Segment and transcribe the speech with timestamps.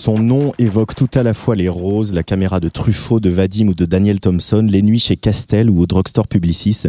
[0.00, 3.68] Son nom évoque tout à la fois les roses, la caméra de Truffaut, de Vadim
[3.68, 6.84] ou de Daniel Thompson, les nuits chez Castel ou au drugstore Publicis.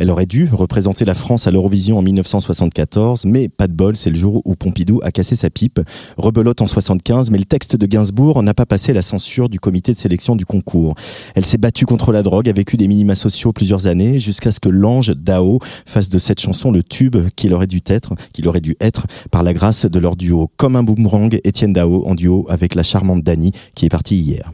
[0.00, 4.10] Elle aurait dû représenter la France à l'Eurovision en 1974, mais pas de bol, c'est
[4.10, 5.78] le jour où Pompidou a cassé sa pipe.
[6.16, 9.92] Rebelote en 75, mais le texte de Gainsbourg n'a pas passé la censure du comité
[9.92, 10.96] de sélection du concours.
[11.36, 14.58] Elle s'est battue contre la drogue, a vécu des minima sociaux plusieurs années, jusqu'à ce
[14.58, 18.60] que l'ange Dao fasse de cette chanson le tube qu'il aurait dû être, qu'il aurait
[18.60, 20.50] dû être par la grâce de leur duo.
[20.56, 22.44] Comme un boomerang, Étienne Dao en duo
[22.74, 24.50] la charmante Dani qui est partie hier.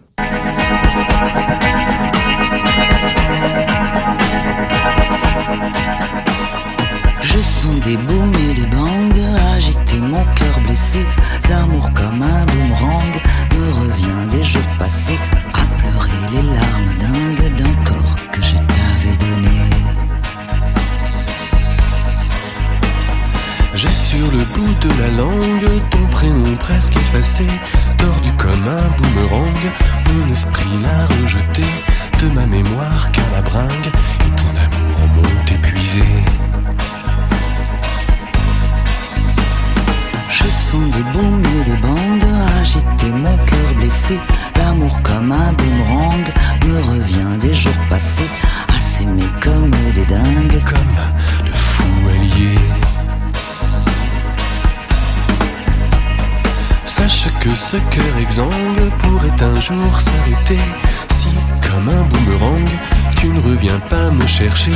[7.22, 11.00] Je sens des booms et des bangs agiter mon cœur blessé.
[11.48, 13.14] L'amour comme un boomerang
[13.56, 15.18] me revient des jours passés
[15.52, 19.71] à pleurer les larmes dingues d'un corps que je t'avais donné.
[23.74, 27.46] J'ai sur le bout de la langue ton prénom presque effacé,
[27.96, 29.72] tordu comme un boomerang.
[30.06, 31.62] Mon esprit l'a rejeté
[32.20, 36.04] de ma mémoire car la bringue et ton amour m'ont épuisé.
[40.28, 42.12] Je sens des et des bangs
[42.60, 44.18] agiter mon cœur blessé.
[44.56, 46.26] L'amour comme un boomerang
[46.66, 48.30] me revient des jours passés
[48.68, 50.62] à s'aimer comme des dingues.
[50.64, 52.81] Comme de fous alliés.
[57.02, 60.62] Sache que ce cœur exsangue pourrait un jour s'arrêter
[61.16, 61.26] si,
[61.66, 62.68] comme un boomerang,
[63.16, 64.70] tu ne reviens pas me chercher.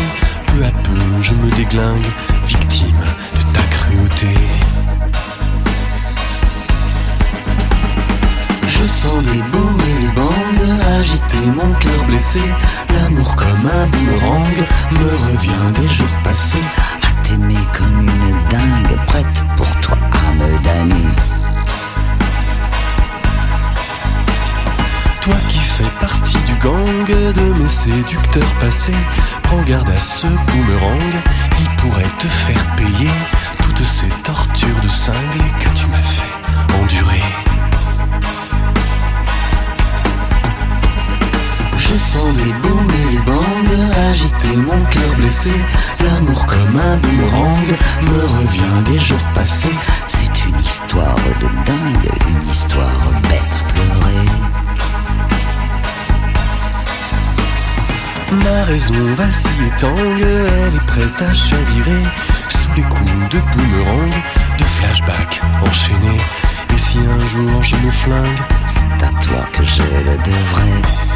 [0.48, 2.04] Peu à peu, je me déglingue,
[2.48, 4.34] victime de ta cruauté.
[8.66, 12.42] Je sens des booms et des bangs agiter mon cœur blessé.
[12.92, 14.56] L'amour comme un boomerang
[14.91, 16.59] me revient des jours passés
[17.04, 21.35] à t'aimer comme une dingue prête pour toi à me damner.
[25.26, 28.92] Toi qui fais partie du gang de mes séducteurs passés,
[29.42, 31.03] prends garde à ce boomerang,
[31.59, 33.10] il pourrait te faire payer
[33.60, 37.22] toutes ces tortures de cinglé que tu m'as fait endurer.
[41.76, 45.50] Je sens des booms et des bangs agiter mon cœur blessé.
[46.04, 47.66] L'amour comme un boomerang
[48.03, 49.75] me revient des jours passés.
[50.06, 53.55] C'est une histoire de dingue, une histoire bête
[58.44, 62.02] Ma raison vacille et tangue, elle est prête à chavirer
[62.48, 64.12] sous les coups de boomerang,
[64.58, 66.20] de flashback enchaînés.
[66.74, 71.16] Et si un jour je me flingue, C'est à toi que je le devrais.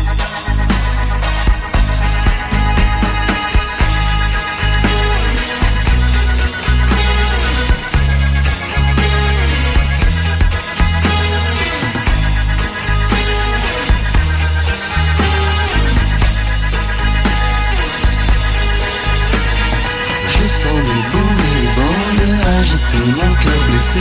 [23.06, 24.00] Mon cœur blessé.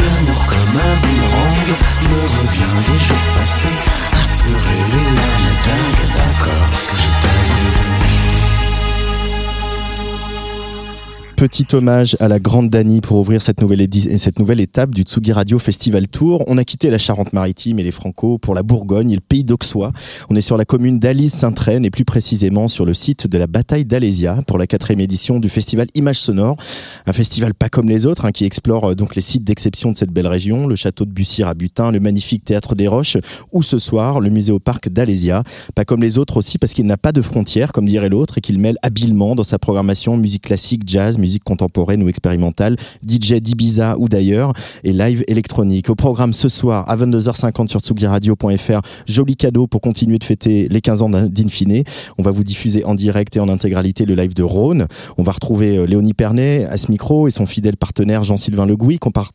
[0.00, 1.70] L'amour comme un boomerang
[2.02, 3.76] me revient des jours passés
[4.12, 4.22] à
[4.92, 6.09] les larmes dingues
[11.40, 13.86] Petit hommage à la grande Dani pour ouvrir cette nouvelle,
[14.18, 16.44] cette nouvelle étape du Tsugi Radio Festival Tour.
[16.48, 19.90] On a quitté la Charente-Maritime et les Franco pour la Bourgogne et le pays d'Auxois.
[20.28, 23.86] On est sur la commune d'Alise-Saint-Traine et plus précisément sur le site de la bataille
[23.86, 26.58] d'Alésia pour la quatrième édition du festival Images Sonores.
[27.06, 29.96] Un festival pas comme les autres hein, qui explore euh, donc les sites d'exception de
[29.96, 33.16] cette belle région, le château de Bussire à Butin, le magnifique théâtre des Roches
[33.50, 35.42] ou ce soir le musée au parc d'Alésia.
[35.74, 38.40] Pas comme les autres aussi parce qu'il n'a pas de frontières comme dirait l'autre et
[38.42, 43.96] qu'il mêle habilement dans sa programmation musique classique, jazz, musique contemporaine ou expérimentale, DJ d'Ibiza
[43.98, 44.52] ou d'ailleurs,
[44.84, 45.88] et live électronique.
[45.88, 50.80] Au programme ce soir à 22h50 sur tsugiradio.fr, joli cadeau pour continuer de fêter les
[50.80, 51.70] 15 ans d'Infine.
[52.18, 54.86] On va vous diffuser en direct et en intégralité le live de Rhône.
[55.18, 58.76] On va retrouver euh, Léonie Pernet à ce micro et son fidèle partenaire Jean-Sylvain Le.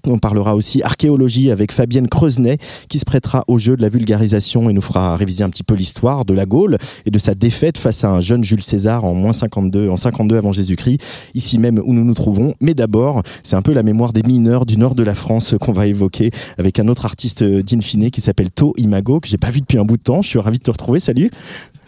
[0.08, 2.58] On, parlera aussi archéologie avec Fabienne Creusenet
[2.90, 5.76] qui se prêtera au jeu de la vulgarisation et nous fera réviser un petit peu
[5.76, 9.14] l'histoire de la Gaule et de sa défaite face à un jeune Jules César en
[9.14, 11.00] moins 52, en 52 avant Jésus-Christ,
[11.36, 12.54] ici même où nous nous trouvons.
[12.62, 15.72] Mais d'abord, c'est un peu la mémoire des mineurs du nord de la France qu'on
[15.72, 19.62] va évoquer avec un autre artiste d'Infine qui s'appelle To Imago que j'ai pas vu
[19.62, 20.22] depuis un bout de temps.
[20.22, 21.00] Je suis ravi de te retrouver.
[21.00, 21.32] Salut.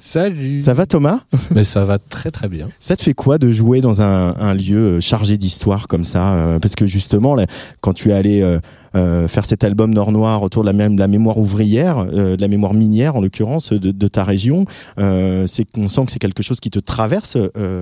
[0.07, 0.61] Salut.
[0.61, 1.19] Ça va Thomas?
[1.51, 2.69] Mais ça va très très bien.
[2.79, 6.75] Ça te fait quoi de jouer dans un, lieu chargé d'histoire comme ça euh, Parce
[6.75, 7.35] que justement,
[7.81, 8.57] quand tu es allé euh,
[8.97, 12.41] euh, faire cet album Nord Noir autour de la, même, la mémoire ouvrière, euh, de
[12.41, 14.65] la mémoire minière en l'occurrence de, ta région.
[14.99, 17.37] Euh, c'est on sent que c'est quelque chose qui te traverse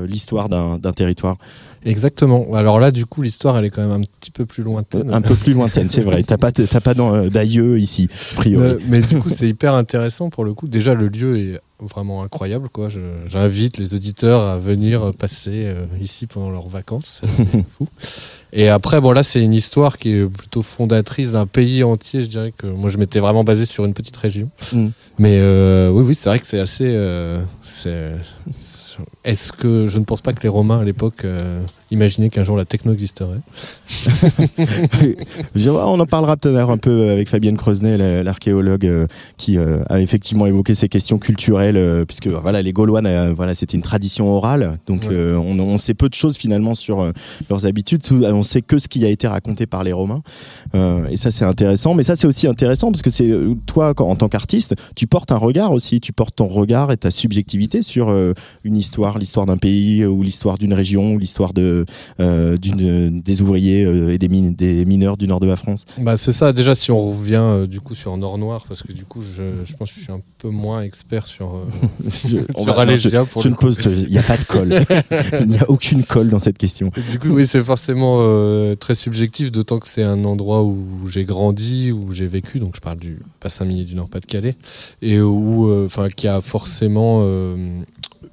[0.07, 1.38] l'histoire d'un territoire.
[1.86, 2.48] Exactement.
[2.54, 5.13] Alors là, du coup, l'histoire, elle est quand même un petit peu plus lointaine.
[5.13, 6.24] Un peu plus lointaine, c'est vrai.
[6.24, 6.94] T'as pas, pas
[7.30, 8.77] d'aïeux ici, priori.
[8.89, 10.68] Mais, du coup, c'est hyper intéressant pour le coup.
[10.68, 12.69] Déjà, le lieu est vraiment incroyable.
[12.69, 12.88] Quoi.
[13.25, 17.22] J'invite les auditeurs à venir passer ici pendant leurs vacances.
[17.24, 17.88] C'est fou.
[18.57, 22.22] Et après, bon, là, c'est une histoire qui est plutôt fondatrice d'un pays entier.
[22.22, 24.50] Je dirais que moi, je m'étais vraiment basé sur une petite région.
[24.72, 24.88] Mm.
[25.19, 26.86] Mais euh, oui, oui, c'est vrai que c'est assez.
[26.88, 27.42] Euh,
[29.24, 31.62] est-ce que je ne pense pas que les Romains à l'époque euh,
[31.92, 33.39] imaginaient qu'un jour la techno existerait
[35.68, 39.07] On en parlera peut-être un peu avec Fabienne Creusenet, l'archéologue, euh,
[39.38, 43.01] qui euh, a effectivement évoqué ces questions culturelles, puisque voilà, les Gaulois,
[43.36, 47.12] voilà, c'était une tradition orale, donc on, sait peu de choses finalement sur
[47.50, 48.01] leurs habitudes.
[48.12, 50.21] On sait que ce qui a été raconté par les Romains,
[50.74, 51.94] et ça c'est intéressant.
[51.95, 53.31] Mais ça c'est aussi intéressant parce que c'est
[53.65, 57.12] toi, en tant qu'artiste, tu portes un regard aussi, tu portes ton regard et ta
[57.12, 58.09] subjectivité sur
[58.63, 58.84] une histoire,
[59.19, 61.85] l'histoire d'un pays ou l'histoire d'une région ou l'histoire de
[62.19, 65.85] euh, des ouvriers euh, et des, des mineurs du nord de la France.
[65.97, 66.53] Bah c'est ça.
[66.53, 69.43] Déjà si on revient euh, du coup sur Nord Noir parce que du coup je,
[69.65, 71.65] je, pense que je suis un peu moins expert sur.
[72.03, 73.77] je, je, ne pose.
[73.85, 74.81] Il n'y a pas de colle.
[75.41, 76.91] il n'y a aucune colle dans cette question.
[77.11, 78.15] du coup oui c'est forcément
[78.75, 82.81] très subjectif d'autant que c'est un endroit où j'ai grandi où j'ai vécu donc je
[82.81, 84.53] parle du bassin minier du Nord-Pas-de-Calais
[85.01, 87.25] et où enfin qui a forcément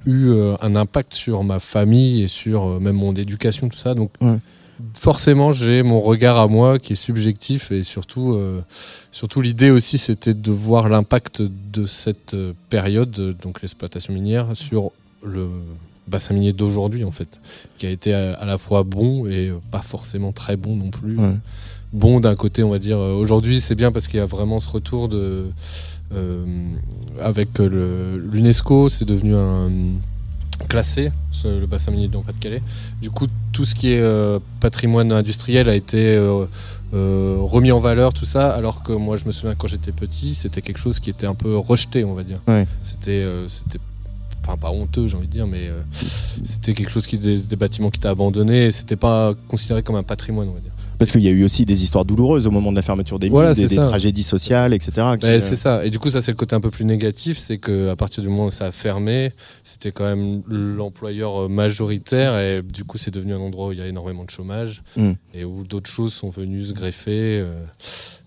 [0.05, 3.93] eu euh, un impact sur ma famille et sur euh, même mon éducation, tout ça.
[3.93, 4.11] Donc,
[4.93, 8.61] forcément, j'ai mon regard à moi qui est subjectif et surtout, euh,
[9.11, 12.35] surtout l'idée aussi, c'était de voir l'impact de cette
[12.69, 14.91] période, donc l'exploitation minière, sur
[15.23, 15.47] le
[16.07, 17.39] bassin minier d'aujourd'hui, en fait,
[17.77, 21.17] qui a été à, la fois bon et pas forcément très bon non plus.
[21.93, 24.67] Bon d'un côté, on va dire, aujourd'hui, c'est bien parce qu'il y a vraiment ce
[24.67, 25.45] retour de
[27.21, 29.69] avec l'UNESCO, c'est devenu un
[30.67, 31.11] classé,
[31.43, 32.61] le bassin minier de Pas-de-Calais.
[33.01, 38.13] Du coup, tout ce qui est euh, patrimoine industriel a été euh, remis en valeur,
[38.13, 41.09] tout ça, alors que moi, je me souviens quand j'étais petit, c'était quelque chose qui
[41.09, 42.39] était un peu rejeté, on va dire.
[42.83, 43.79] C'était, c'était,
[44.43, 45.69] enfin pas honteux, j'ai envie de dire, mais
[46.43, 49.95] c'était quelque chose qui des, des bâtiments qui étaient abandonnés, et c'était pas considéré comme
[49.95, 50.72] un patrimoine, on va dire.
[50.97, 53.29] Parce qu'il y a eu aussi des histoires douloureuses au moment de la fermeture des
[53.29, 55.07] mines, des, tragédies sociales, etc.
[55.19, 55.85] c'est euh, ça.
[55.85, 58.29] Et du coup, ça, c'est le côté un peu plus négatif c'est qu'à partir du
[58.29, 62.37] moment où ça a fermé, c'était quand même l'employeur majoritaire.
[62.39, 65.11] Et du coup, c'est devenu un endroit où il y a énormément de chômage hmm.
[65.33, 67.39] et où d'autres choses sont venues se greffer.
[67.41, 67.53] Euh,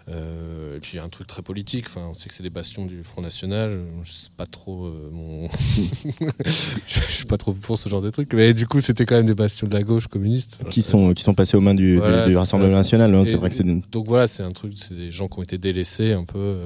[0.09, 1.87] euh, et puis il y a un truc très politique.
[1.89, 3.81] Enfin, on sait que c'est des bastions du Front National.
[4.03, 5.49] Je sais pas trop euh, mon.
[6.87, 8.33] je suis pas trop pour ce genre de trucs.
[8.33, 10.59] Mais du coup, c'était quand même des bastions de la gauche communiste.
[10.71, 13.15] Qui sont qui sont passés aux mains du, du, Rassemblement National.
[13.15, 13.91] Hein, c'est vrai que c'est.
[13.91, 14.75] Donc voilà, c'est un truc.
[14.77, 16.59] C'est des gens qui ont été délaissés un peu.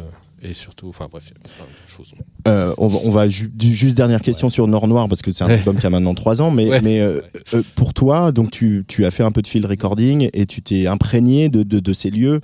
[0.43, 2.13] Euh, et surtout, enfin bref, plein de choses.
[2.49, 5.87] Euh, on va, juste dernière question sur Nord Noir parce que c'est un album qui
[5.87, 7.21] a maintenant trois ans, mais, mais euh,
[7.55, 10.63] euh, pour toi, donc tu, tu, as fait un peu de field recording et tu
[10.63, 12.41] t'es imprégné de, de, ces lieux.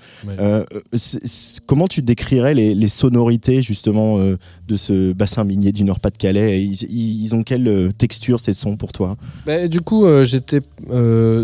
[1.67, 6.63] comment tu décrirais les, les sonorités justement de ce bassin minier du Nord-Pas-de-Calais?
[6.63, 9.17] Ils, ils, ont quelle texture ces sons pour toi?
[9.47, 10.61] Bah, Du coup, j'étais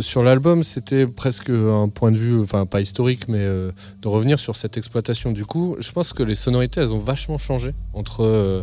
[0.00, 4.56] sur l'album, c'était presque un point de vue, enfin pas historique, mais de revenir sur
[4.56, 5.32] cette exploitation.
[5.32, 8.62] Du coup, je pense que les sonorités, elles ont vachement changé entre euh,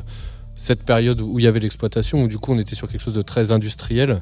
[0.55, 3.15] cette période où il y avait l'exploitation, où du coup on était sur quelque chose
[3.15, 4.21] de très industriel,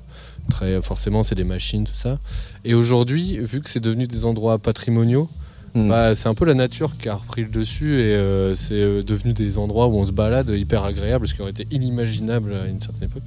[0.50, 2.20] très forcément c'est des machines, tout ça.
[2.64, 5.30] Et aujourd'hui, vu que c'est devenu des endroits patrimoniaux,
[5.74, 5.90] hmm.
[5.90, 9.02] bah, c'est un peu la nature qui a repris le dessus et euh, c'est euh,
[9.02, 12.68] devenu des endroits où on se balade hyper agréable, ce qui aurait été inimaginable à
[12.68, 13.24] une certaine époque.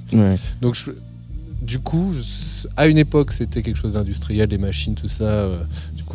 [0.61, 0.91] Donc je,
[1.61, 2.13] du coup,
[2.77, 5.47] à une époque, c'était quelque chose d'industriel, des machines, tout ça.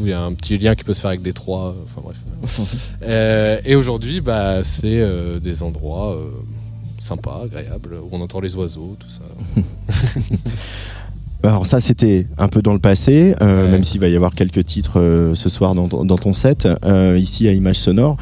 [0.01, 1.71] Euh, il y a un petit lien qui peut se faire avec des trois.
[1.71, 2.17] Euh, enfin bref.
[3.03, 5.05] Euh, et aujourd'hui, bah, c'est
[5.41, 6.19] des endroits
[6.99, 9.23] sympas, agréables, où on entend les oiseaux, tout ça.
[11.43, 13.71] Alors ça, c'était un peu dans le passé, euh, Ouais.
[13.71, 16.67] même s'il va y avoir quelques titres euh, ce soir dans, ton- dans ton set,
[16.85, 18.17] euh, ici à Image Sonore.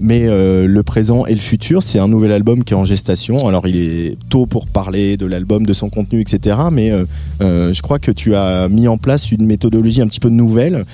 [0.00, 3.48] Mais le présent et le futur, c'est un nouvel album qui est en gestation.
[3.48, 6.56] Alors il est tôt pour parler de l'album, de son contenu, etc.
[6.70, 6.92] Mais
[7.40, 10.84] je crois que tu as mis en place une méthodologie un petit peu nouvelle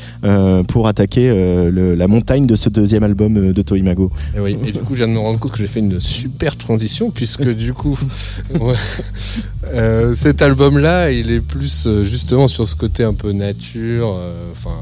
[0.68, 1.28] pour attaquer
[1.70, 4.10] le- la montagne de ce deuxième album de Toimago.
[4.36, 4.56] Et, oui.
[4.66, 7.10] et du coup, je viens de me rendre compte que j'ai fait une super transition,
[7.10, 7.98] puisque du coup,
[8.60, 14.14] ouais, cet album-là, il est plus euh, justement sur ce côté un peu nature.
[14.18, 14.76] euh, Enfin,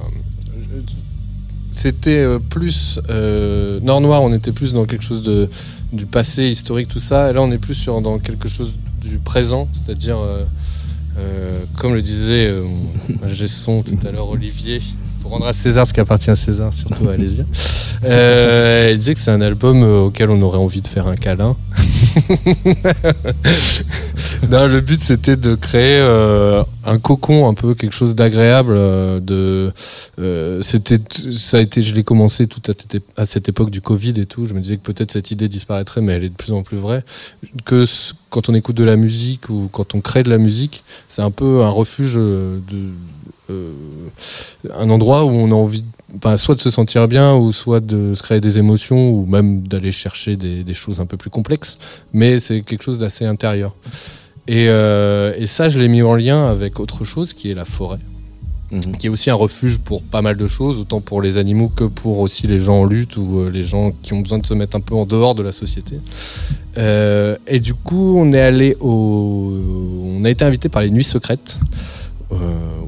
[1.73, 2.99] c'était euh, plus
[3.83, 5.49] Nord Noir, on était plus dans quelque chose de
[5.93, 7.31] du passé historique, tout ça.
[7.31, 10.19] Et là, on est plus sur dans quelque chose du présent, c'est-à-dire.
[11.77, 14.81] comme le disait mon ingé son tout à l'heure, Olivier,
[15.21, 17.45] pour rendre à César ce qui appartient à César, surtout à Alésia.
[18.05, 21.57] Il disait que c'est un album auquel on aurait envie de faire un câlin.
[24.49, 28.75] non, le but c'était de créer euh, un cocon, un peu quelque chose d'agréable.
[28.77, 29.71] euh,
[30.19, 30.99] euh, c'était,
[31.33, 32.63] ça a été, je l'ai commencé tout
[33.17, 34.47] à, cette- époque du Covid et tout.
[34.47, 36.79] Je me disais que peut-être cette idée disparaîtrait, mais elle est de plus en plus
[36.79, 37.05] vraie.
[37.65, 37.85] Que
[38.31, 41.31] quand on écoute de la musique ou quand on crée de la musique, c'est un
[41.31, 42.19] peu un refuge
[43.49, 45.85] un endroit où on a envie
[46.23, 49.63] bah, soit de se sentir bien ou soit de se créer des émotions ou même
[49.67, 51.79] d'aller chercher des choses un peu plus complexes
[52.13, 53.75] mais c'est quelque chose d'assez intérieur
[54.51, 57.65] et, euh, et ça je l'ai mis en lien avec autre chose qui est la
[57.65, 58.01] forêt
[58.73, 58.97] Mhm.
[58.99, 61.85] qui est aussi un refuge pour pas mal de choses, autant pour les animaux que
[61.85, 64.55] pour aussi les gens en lutte ou euh, les gens qui ont besoin de se
[64.55, 65.97] mettre un peu en dehors de la société.
[66.79, 69.53] Euh, et du coup, on est allé au,
[70.21, 71.59] on a été invité par les Nuits Secrètes,
[72.33, 72.37] euh,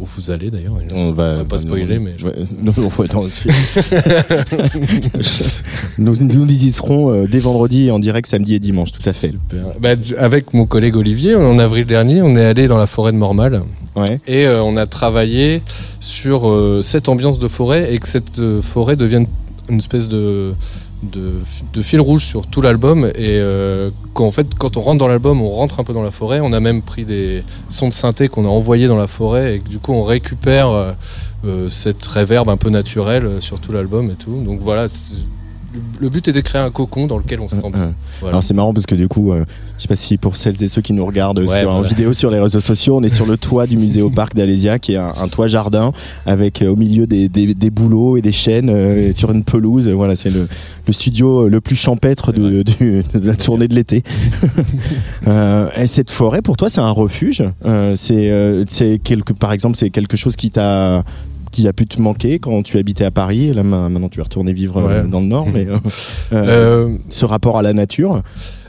[0.01, 0.75] où vous allez d'ailleurs.
[0.95, 2.29] On On va pas spoiler, mais je-
[5.99, 9.33] nous, nous y serons euh, dès vendredi en direct samedi et dimanche, tout à fait.
[9.81, 13.17] Bah, avec mon collègue Olivier, en avril dernier, on est allé dans la forêt de
[13.19, 13.63] Mormal
[13.95, 14.21] Ouais.
[14.27, 15.61] et euh, on a travaillé
[16.01, 19.27] sur euh, cette ambiance de forêt et que cette forêt devienne
[19.69, 20.55] une espèce de,
[21.03, 23.07] de, fil rouge sur tout l'album.
[23.15, 26.11] Et euh, qu'en fait, quand on rentre dans l'album, on rentre un peu dans la
[26.11, 26.41] forêt.
[26.41, 29.59] On a même pris des sons de synthé qu'on a envoyés dans la forêt et
[29.59, 30.93] du coup, on récupère euh,
[31.45, 34.43] euh, cette réverb un peu naturelle sur tout l'album et tout.
[34.45, 34.87] Donc voilà.
[36.01, 37.81] Le but est de créer un cocon dans lequel on se sent bien.
[37.81, 38.35] Euh, Voilà.
[38.35, 39.45] Alors c'est marrant parce que du coup, euh,
[39.79, 42.13] je sais pas si pour celles et ceux qui nous regardent Ouais, sur, en vidéo
[42.13, 44.93] sur les réseaux sociaux, on est sur le toit du musée au parc d'Alésia, qui
[44.93, 45.93] est un, un toit jardin
[46.27, 49.89] avec euh, au milieu des, des, des bouleaux et des chênes euh, sur une pelouse.
[49.89, 50.47] Voilà, c'est le,
[50.87, 54.03] le studio le plus champêtre de, du- de la tournée de l'été.
[55.29, 57.43] Euh, et cette forêt, pour toi, c'est un refuge.
[57.65, 61.05] Euh, c'est, euh, c'est quelque, par exemple, c'est quelque chose qui t'a
[61.53, 63.53] qui a pu te manquer quand tu habitais à Paris.
[63.55, 65.09] Là, ma- maintenant, tu es retourné vivre euh, Ouais.
[65.09, 65.79] dans le Nord, mais euh,
[66.33, 68.23] euh, ce rapport à la nature.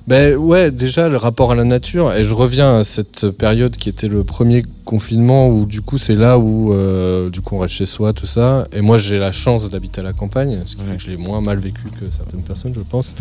[0.06, 3.88] Ben ouais, déjà le rapport à la nature, et je reviens à cette période qui
[3.88, 7.76] était le premier confinement où du coup c'est là où euh, du coup on reste
[7.76, 8.68] chez soi, tout ça.
[8.74, 11.16] Et moi j'ai la chance d'habiter à la campagne, ce qui fait que je l'ai
[11.16, 13.16] moins mal vécu que certaines personnes, je pense.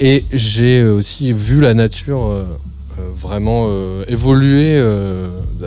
[0.00, 2.44] Et j'ai aussi vu la nature euh,
[3.14, 4.82] vraiment euh, évoluer.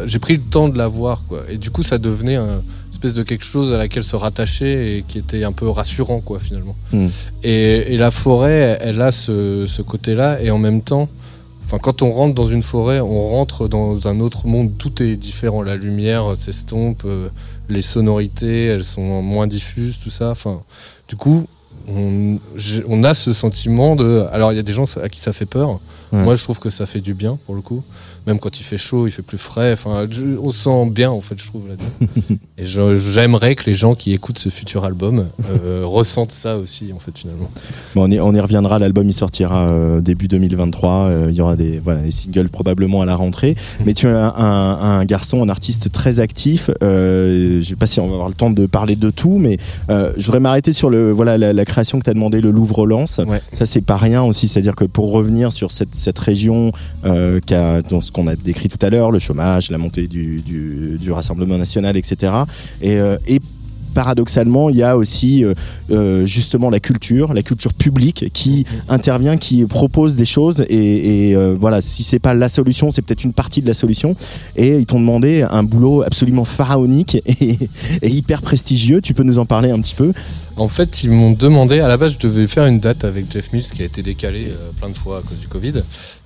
[0.08, 1.42] j'ai pris le temps de la voir, quoi.
[1.52, 2.64] Et du coup ça devenait un
[3.00, 6.38] espèce de quelque chose à laquelle se rattacher et qui était un peu rassurant, quoi,
[6.40, 6.76] finalement.
[6.92, 7.08] Mm.
[7.44, 11.08] Et, et la forêt, elle a ce, ce côté-là, et en même temps,
[11.66, 15.16] enfin, quand on rentre dans une forêt, on rentre dans un autre monde, tout est
[15.16, 15.62] différent.
[15.62, 17.30] La lumière s'estompe, euh,
[17.70, 20.32] les sonorités, elles sont moins diffuses, tout ça.
[20.32, 20.62] Enfin,
[21.08, 21.46] du coup,
[21.88, 24.26] on, a ce sentiment de.
[24.32, 25.80] Alors, il y a des gens à qui ça fait peur.
[26.12, 26.22] Ouais.
[26.24, 27.84] Moi, je trouve que ça fait du bien, pour le coup.
[28.30, 29.74] Même quand il fait chaud, il fait plus frais.
[29.74, 30.06] Enfin,
[30.42, 31.64] on se sent bien, en fait, je trouve.
[32.60, 35.26] Et j'aimerais que les gens qui écoutent ce futur album
[35.66, 37.50] euh, ressentent ça aussi, en fait, finalement.
[37.96, 41.42] Bon, on, y, on y reviendra, l'album il sortira euh, début 2023, euh, il y
[41.42, 45.06] aura des, voilà, des singles probablement à la rentrée, mais tu es un, un- un
[45.06, 48.68] garçon, un artiste très actif, je sais pas si on va avoir le temps de
[48.68, 49.58] parler de tout, mais
[49.90, 52.86] je voudrais m'arrêter sur le, voilà, la, la création que tu as demandé, le Louvre
[52.86, 53.42] Lance, Ouais.
[53.54, 56.72] ça c'est pas rien aussi, c'est-à-dire que pour revenir sur cette, cette région
[57.06, 60.08] euh, qui a, dans ce qu'on a décrit tout à l'heure, le chômage, la montée
[60.08, 62.32] du, du, Rassemblement national, etc.,
[62.82, 63.40] et, et
[63.94, 65.54] paradoxalement, il y a aussi euh,
[65.92, 71.36] euh, justement la culture, la culture publique qui intervient, qui propose des choses et, et,
[71.36, 74.16] euh, voilà, si c'est pas la solution, c'est peut-être une partie de la solution.
[74.56, 77.58] Et ils t'ont demandé un boulot absolument pharaonique et,
[78.02, 79.02] et hyper prestigieux.
[79.02, 80.12] Tu peux nous en parler un petit peu?
[80.58, 83.54] En fait, ils m'ont demandé, à la base, je devais faire une date avec Jeff
[83.54, 85.72] Mills qui a été décalée euh, plein de fois à cause du Covid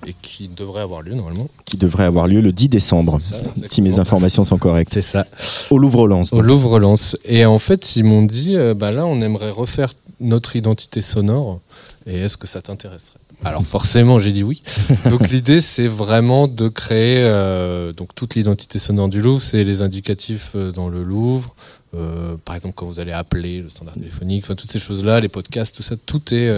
[0.07, 1.47] et qui devrait avoir lieu normalement.
[1.65, 3.37] qui devrait avoir lieu le 10 décembre, ça,
[3.69, 5.25] si mes informations sont correctes, C'est ça.
[5.69, 6.33] au Louvre-Lens.
[6.33, 7.15] Au Louvre Lens.
[7.25, 11.59] Et en fait, ils m'ont dit, euh, bah là, on aimerait refaire notre identité sonore.
[12.05, 13.19] Et est-ce que ça t'intéresserait?
[13.45, 14.61] Alors forcément, j'ai dit oui.
[15.09, 19.81] Donc l'idée, c'est vraiment de créer euh, donc toute l'identité sonore du Louvre, c'est les
[19.81, 21.53] indicatifs euh, dans le Louvre.
[21.93, 25.27] Euh, par exemple, quand vous allez appeler le standard téléphonique, enfin toutes ces choses-là, les
[25.27, 26.49] podcasts, tout ça, tout est.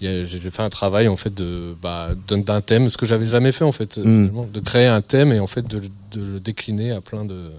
[0.00, 3.64] J'ai fait un travail en fait de bah, d'un thème, ce que j'avais jamais fait
[3.64, 4.26] en fait, euh, Mm.
[4.26, 5.80] finalement, de créer un thème et en fait de,
[6.12, 7.50] de le décliner à plein de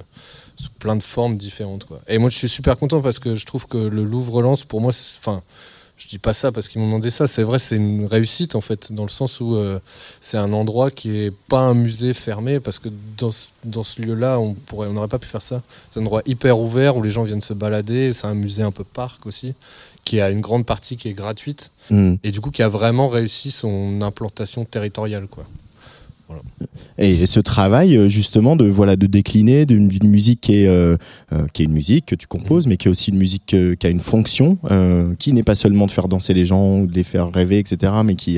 [0.59, 1.85] sous plein de formes différentes.
[1.85, 1.99] Quoi.
[2.07, 4.81] Et moi, je suis super content parce que je trouve que le Louvre relance, pour
[4.81, 5.41] moi, enfin,
[5.97, 7.27] je dis pas ça parce qu'ils m'ont demandé ça.
[7.27, 9.79] C'est vrai, c'est une réussite en fait, dans le sens où euh,
[10.21, 14.01] c'est un endroit qui est pas un musée fermé parce que dans ce, dans ce
[14.01, 15.61] lieu-là, on pourrait, on n'aurait pas pu faire ça.
[15.89, 18.13] C'est un endroit hyper ouvert où les gens viennent se balader.
[18.13, 19.55] C'est un musée un peu parc aussi,
[20.05, 22.17] qui a une grande partie qui est gratuite Hmm.
[22.23, 25.45] et du coup qui a vraiment réussi son implantation territoriale, quoi.
[26.98, 30.98] Et ce travail, euh, justement, de voilà, de décliner d'une musique qui est, euh,
[31.33, 33.75] euh, qui est une musique que tu composes, mais qui est aussi une musique euh,
[33.75, 36.88] qui a une fonction, euh, qui n'est pas seulement de faire danser les gens ou
[36.88, 38.38] de les faire rêver, etc., mais qui,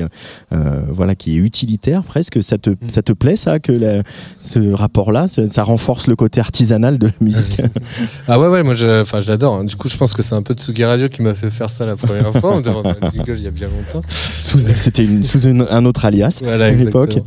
[0.90, 2.42] voilà, qui est utilitaire presque.
[2.42, 4.02] Ça te, ça te plaît, ça, que la-
[4.40, 7.60] ce rapport-là, ça, ça renforce le côté artisanal de la musique
[8.28, 9.56] Ah ouais, ouais, moi enfin, j'adore.
[9.56, 9.64] hein.
[9.64, 11.84] Du coup, je pense que c'est un peu Tsugi Radio qui m'a fait faire ça
[11.86, 12.56] la première fois.
[12.56, 12.82] On devant
[13.12, 14.06] il y a bien longtemps.
[14.08, 17.18] C'était sous un autre alias Voilà, à l'époque.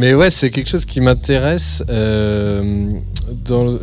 [0.00, 1.84] Mais ouais, c'est quelque chose qui m'intéresse.
[1.90, 2.90] euh,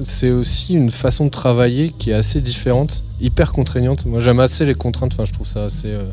[0.02, 4.08] c'est aussi une façon de travailler qui est assez différente, hyper contraignante.
[4.08, 5.14] Moi, j'aime assez les contraintes.
[5.14, 6.10] Enfin, je trouve ça assez euh,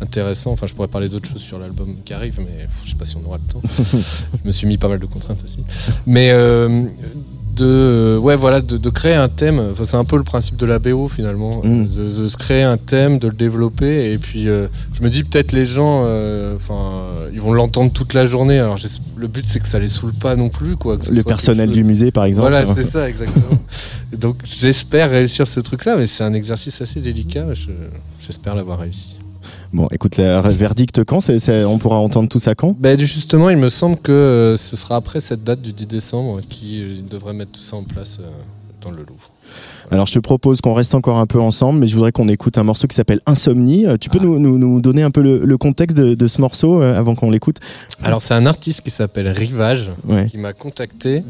[0.00, 0.52] intéressant.
[0.52, 3.16] Enfin, je pourrais parler d'autres choses sur l'album qui arrive, mais je sais pas si
[3.16, 3.62] on aura le temps.
[3.92, 5.64] je me suis mis pas mal de contraintes aussi.
[6.06, 6.84] Mais euh,
[7.58, 9.58] de, ouais, voilà, de, de créer un thème.
[9.72, 11.86] Enfin, c'est un peu le principe de la BO finalement, Mm.
[11.86, 14.12] de, de se créer un thème, de le développer.
[14.12, 18.14] Et puis, euh, je me dis peut-être les gens, euh, enfin, ils vont l'entendre toute
[18.14, 18.58] la journée.
[18.58, 18.76] Alors,
[19.16, 20.96] le but c'est que ça les saoule pas non plus, quoi.
[21.10, 22.48] Le personnel du musée, par exemple.
[22.50, 23.44] Voilà, c'est ça, exactement.
[24.18, 27.52] Donc, j'espère réussir ce truc-là, mais c'est un exercice assez délicat.
[27.54, 27.70] Je-
[28.20, 29.16] J'espère l'avoir réussi.
[29.72, 31.20] Bon, écoute, le verdict quand
[31.66, 32.74] On pourra entendre tout ça quand?
[32.78, 36.40] Ben, justement, il me semble que euh, ce sera après cette date du 10 décembre
[36.48, 38.30] qui euh, devrait mettre tout ça en place euh,
[38.80, 39.27] dans le Louvre.
[39.90, 42.58] Alors je te propose qu'on reste encore un peu ensemble, mais je voudrais qu'on écoute
[42.58, 43.86] un morceau qui s'appelle Insomnie.
[43.86, 44.24] Euh, Tu peux Ah.
[44.24, 47.14] nous, nous- nous donner un peu le, le contexte de, de ce morceau euh, avant
[47.14, 47.56] qu'on l'écoute?
[48.02, 49.90] Alors, c'est un artiste qui s'appelle Rivage.
[50.06, 50.26] Ouais.
[50.26, 51.22] qui m'a contacté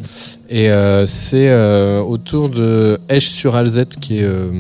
[0.51, 4.51] et euh, c'est euh, autour de Esch-sur-Alzette qui est euh,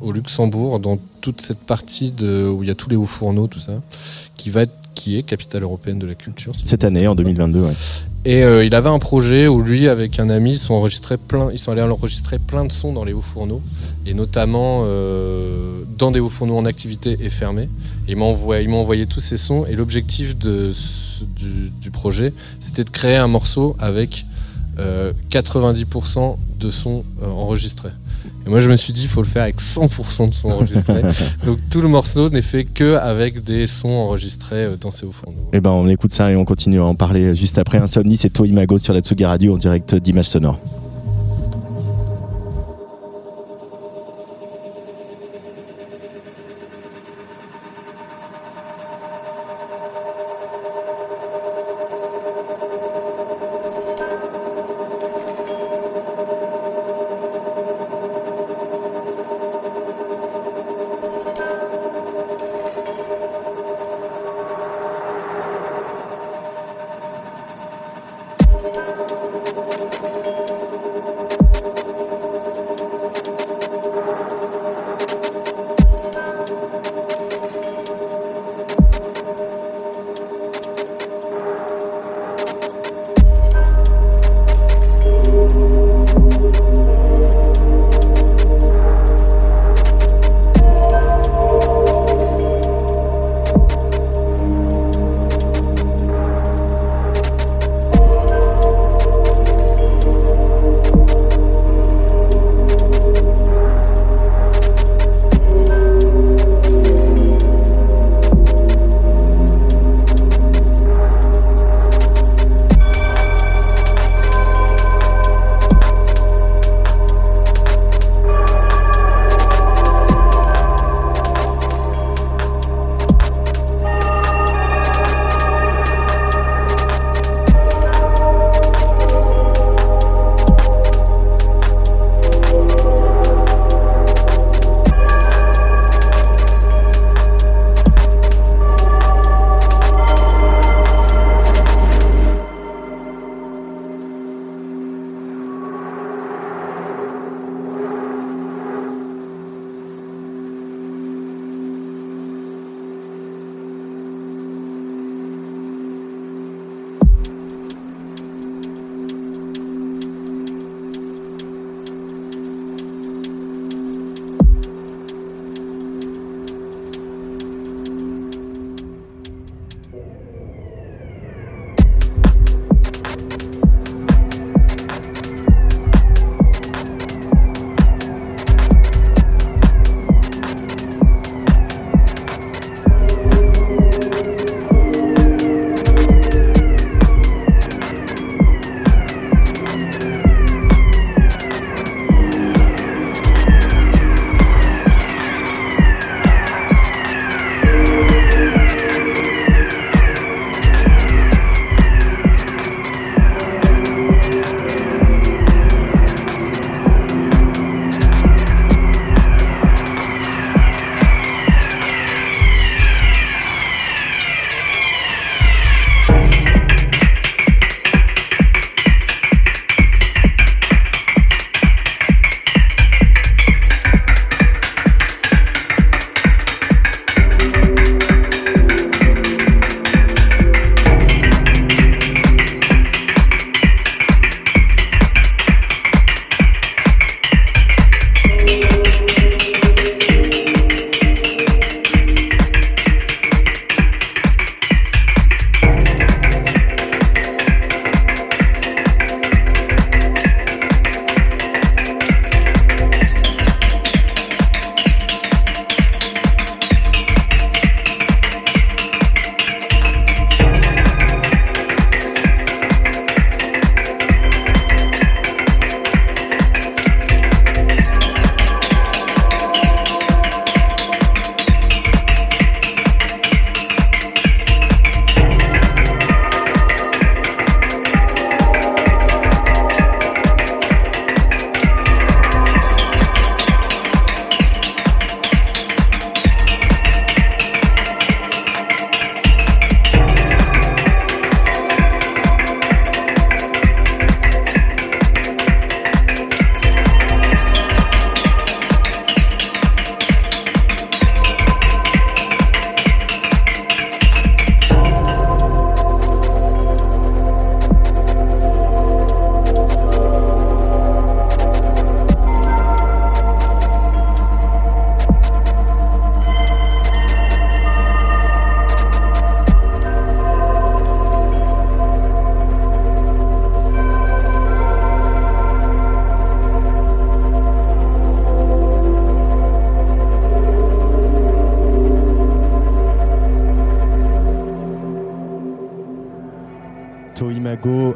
[0.00, 3.46] au Luxembourg dans toute cette partie de, où il y a tous les hauts fourneaux
[3.46, 3.72] tout ça
[4.36, 7.60] qui va être qui est capitale européenne de la culture si Cette année, en 2022,
[7.60, 7.72] ouais.
[8.24, 11.50] et euh, il avait un projet où lui, avec un ami, ils sont enregistrés plein,
[11.52, 13.62] ils sont allés enregistrer plein de sons dans les hauts fourneaux,
[14.06, 17.68] et notamment euh, dans des hauts fourneaux en activité et fermés.
[18.08, 20.70] Et ils m'ont envoyé, envoyé tous ces sons, et l'objectif du,
[21.80, 24.26] du projet, c'était de créer un morceau avec
[24.78, 27.90] euh, 90% de sons euh, enregistrés.
[28.46, 31.02] Et moi, je me suis dit, il faut le faire avec 100% de sons enregistrés.
[31.44, 35.12] Donc tout le morceau n'est fait que avec des sons enregistrés euh, dans ces hauts
[35.12, 35.48] fourneaux.
[35.52, 37.78] Eh ben, on écoute ça et on continue à en parler juste après.
[37.78, 40.58] Insomnie, c'est toi Imago sur la Tsugi Radio en direct d'Image Sonore.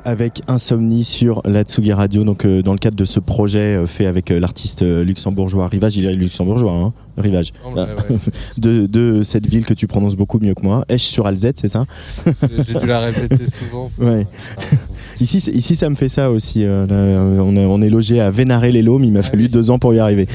[0.07, 3.87] Avec Insomnie sur la Tsugi Radio, donc euh, dans le cadre de ce projet euh,
[3.87, 7.85] fait avec euh, l'artiste luxembourgeois Rivage, il est luxembourgeois, hein Rivage, ouais.
[8.59, 11.69] de, de cette ville que tu prononces beaucoup mieux que moi, Esch sur Alzette, c'est
[11.69, 11.87] ça?
[12.25, 13.91] J'ai- dû la répéter souvent.
[13.99, 14.27] Ouais.
[15.21, 16.63] Ici, ici, ça me fait ça aussi.
[16.65, 19.03] là, on, est- on est logé à Vénaré-les-Laumes.
[19.03, 19.49] Il m'a Ah fallu oui.
[19.49, 20.27] deux ans pour y arriver.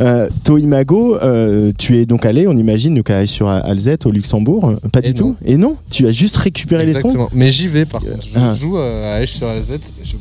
[0.00, 4.74] Euh, Toimago, euh, tu es donc allé, on imagine, donc à sur Alzette au Luxembourg.
[4.92, 5.36] Pas Et du tout.
[5.44, 7.00] Et non, tu as juste récupéré les sons.
[7.00, 7.28] Exactement.
[7.32, 8.26] Mais j'y vais par contre.
[8.32, 8.54] Je Ah.
[8.54, 9.62] joue euh, à Esch sur oublié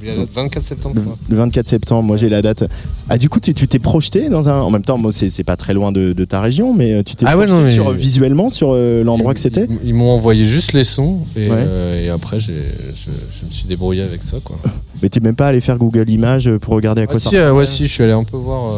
[0.10, 0.30] la date.
[0.34, 0.96] 24 septembre.
[0.96, 1.18] Le, je crois.
[1.30, 2.64] le 24 septembre, moi j'ai la date.
[3.10, 4.60] Ah du coup tu t'es projeté dans un.
[4.62, 7.16] En même temps, moi c'est pas très loin de, de ta région, mais euh, tu
[7.16, 9.68] t'es Ah ouais, projeté non, sur, visuellement sur euh, l'endroit que c'était?
[9.84, 11.56] Ils, ils m'ont envoyé juste les sons et, Ouais.
[11.58, 14.58] euh, et après je, je me suis débrouillé avec ça quoi.
[15.02, 17.36] Mais t'es même pas allé faire Google Images pour regarder à quoi Ah, ça si,
[17.38, 18.74] ressemblait ouais, si, je suis allé un peu voir,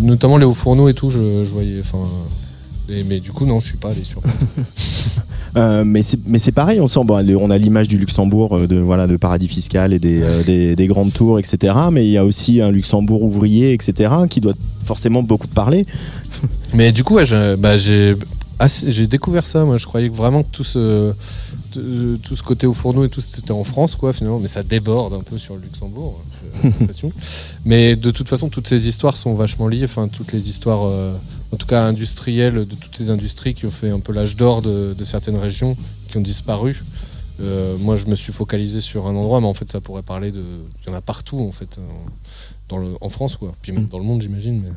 [0.00, 1.80] notamment les hauts fourneaux et tout, je, je voyais.
[2.88, 4.34] Et- mais du coup, non, je suis pas allé sur place.
[5.56, 9.06] Euh, mais c'est pareil, on sent bon, on a l'image du Luxembourg euh, de voilà
[9.06, 11.72] de paradis fiscal et des, euh, des, des grandes tours etc.
[11.90, 14.12] Mais il y a aussi un Luxembourg ouvrier etc.
[14.28, 14.52] qui doit
[14.84, 15.86] forcément beaucoup te parler.
[16.74, 18.16] mais du coup, ouais, bah, j'ai
[19.06, 19.64] découvert ça.
[19.64, 21.12] Moi, je croyais vraiment que tout ce,
[21.72, 24.38] tout tout ce côté au fourneau et tout, c'était en France, quoi, finalement.
[24.40, 26.20] Mais ça déborde un peu sur le Luxembourg,
[26.62, 27.10] j'ai l'impression.
[27.64, 29.84] mais de toute façon, toutes ces histoires sont vachement liées.
[29.84, 31.14] Enfin, toutes les histoires, euh,
[31.52, 34.62] en tout cas industrielles, de toutes les industries qui ont fait un peu l'âge d'or
[34.62, 35.76] de, de certaines régions
[36.08, 36.82] qui ont disparu.
[37.40, 40.30] Euh, moi, je me suis focalisé sur un endroit, mais en fait, ça pourrait parler
[40.32, 40.42] de.
[40.82, 42.10] Il y en a partout, en fait, en,
[42.70, 43.54] dans le, en France, quoi.
[43.60, 43.88] Puis même Mm.
[43.88, 44.62] dans le monde, j'imagine.
[44.62, 44.68] Mais...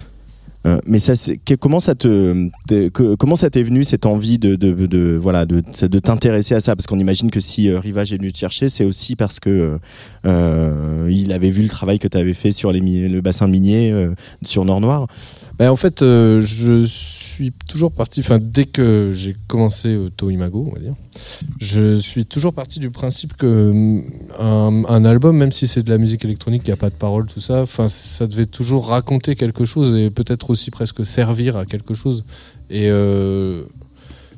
[0.65, 4.05] Euh, mais ça, c'est- que- comment ça te, te- que- comment ça t'est venu cette
[4.05, 5.62] envie de, de, de- voilà, de,
[5.99, 6.75] t'intéresser à ça?
[6.75, 9.79] Parce qu'on imagine que si euh, Rivage est venu te chercher, c'est aussi parce que
[10.25, 14.08] euh, il avait vu le travail que tu avais fait sur les, le bassin minier
[14.41, 15.08] sur Nord Noir.
[15.60, 20.69] Ben, en fait, euh, je suis toujours parti, enfin, dès que j'ai commencé au Toimago,
[20.69, 20.95] on va dire,
[21.60, 25.98] je suis toujours parti du principe que hum, un, album, même si c'est de la
[25.98, 29.36] musique électronique, il n'y a pas de paroles, tout ça, enfin, ça devait toujours raconter
[29.36, 32.24] quelque chose et peut-être aussi presque servir à quelque chose.
[32.69, 33.63] Et euh,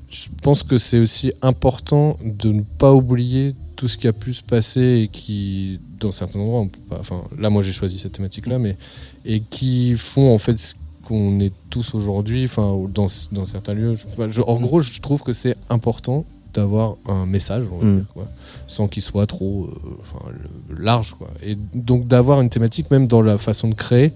[0.10, 4.34] je pense que c'est aussi important de ne pas oublier tout ce qui a pu
[4.34, 6.66] se passer et qui, dans certains endroits,
[7.00, 8.76] enfin, là, moi, j'ai choisi cette thématique-là, mais
[9.24, 10.74] et qui font en fait ce
[11.12, 13.94] qu'on est tous aujourd'hui, enfin dans, dans certains lieux.
[13.96, 17.86] Je- enfin, je- en gros, je trouve que c'est important d'avoir un message, on va
[17.86, 17.96] Mm.
[17.98, 18.28] dire, quoi,
[18.68, 20.32] sans qu'il soit trop euh,
[20.70, 21.14] le- large.
[21.14, 21.28] Quoi.
[21.44, 24.12] Et donc d'avoir une thématique, même dans la façon de créer,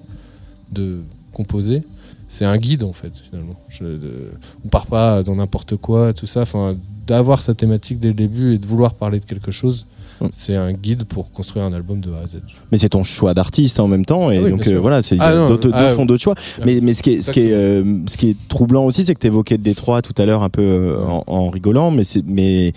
[0.71, 1.01] de
[1.33, 1.83] composer,
[2.27, 3.55] c'est un guide en fait finalement.
[3.69, 4.31] Je, de-
[4.65, 6.41] on part pas dans n'importe quoi, tout ça.
[6.41, 6.75] Enfin,
[7.07, 9.85] d'avoir sa thématique dès le début et de vouloir parler de quelque chose,
[10.21, 10.27] Mm.
[10.31, 12.41] c'est un guide pour construire un album de A à Z.
[12.71, 15.17] Mais c'est ton choix d'artiste en même temps, et Ah oui, donc euh, voilà, c'est
[15.19, 16.35] Ah d'autres ah, font d'autres choix.
[16.65, 19.13] Mais, mais ce qui est, ce qui est, euh, ce qui est troublant aussi, c'est
[19.15, 22.23] que tu évoquais Détroit tout à l'heure un peu euh, en, en rigolant, mais c'est
[22.25, 22.73] mais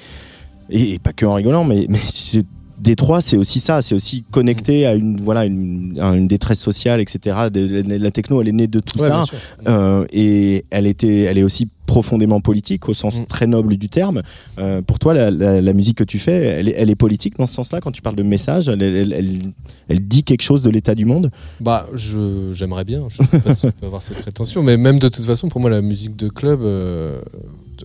[0.71, 2.45] et, et pas que en rigolant, mais mais c'est-
[2.81, 7.01] Détroit, c'est aussi ça, c'est aussi connecté à une voilà une, à une détresse sociale,
[7.01, 7.37] etc.
[7.53, 9.25] De- la, la techno, elle est née de tout Ouais, ça,
[9.67, 13.27] euh, et elle était, elle est aussi profondément politique au sens Mm.
[13.27, 14.23] très noble du terme.
[14.59, 17.37] Euh, pour toi, la, la- la musique que tu fais, elle est, elle est politique
[17.39, 17.81] dans ce sens-là.
[17.81, 21.31] Quand tu parles de message, elle, elle- dit quelque chose de l'état du monde?
[21.61, 23.09] Bah, je, j'aimerais bien.
[23.09, 25.61] Je sais pas si je peux avoir cette prétention, mais même de toute façon, pour
[25.61, 27.21] moi, la musique de club, euh,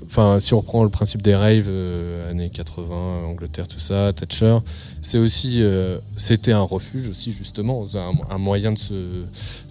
[0.06, 4.58] enfin, si on reprend le principe des raves, euh, années 80, Angleterre, tout ça, Thatcher,
[5.02, 7.86] c'est aussi, euh, c'était un refuge aussi justement,
[8.30, 8.94] un, moyen de se,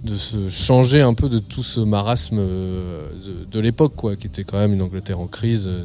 [0.05, 3.09] de se changer un peu de tout ce marasme euh,
[3.51, 5.67] de, l'époque, quoi, qui était quand même une Angleterre en crise.
[5.67, 5.85] euh.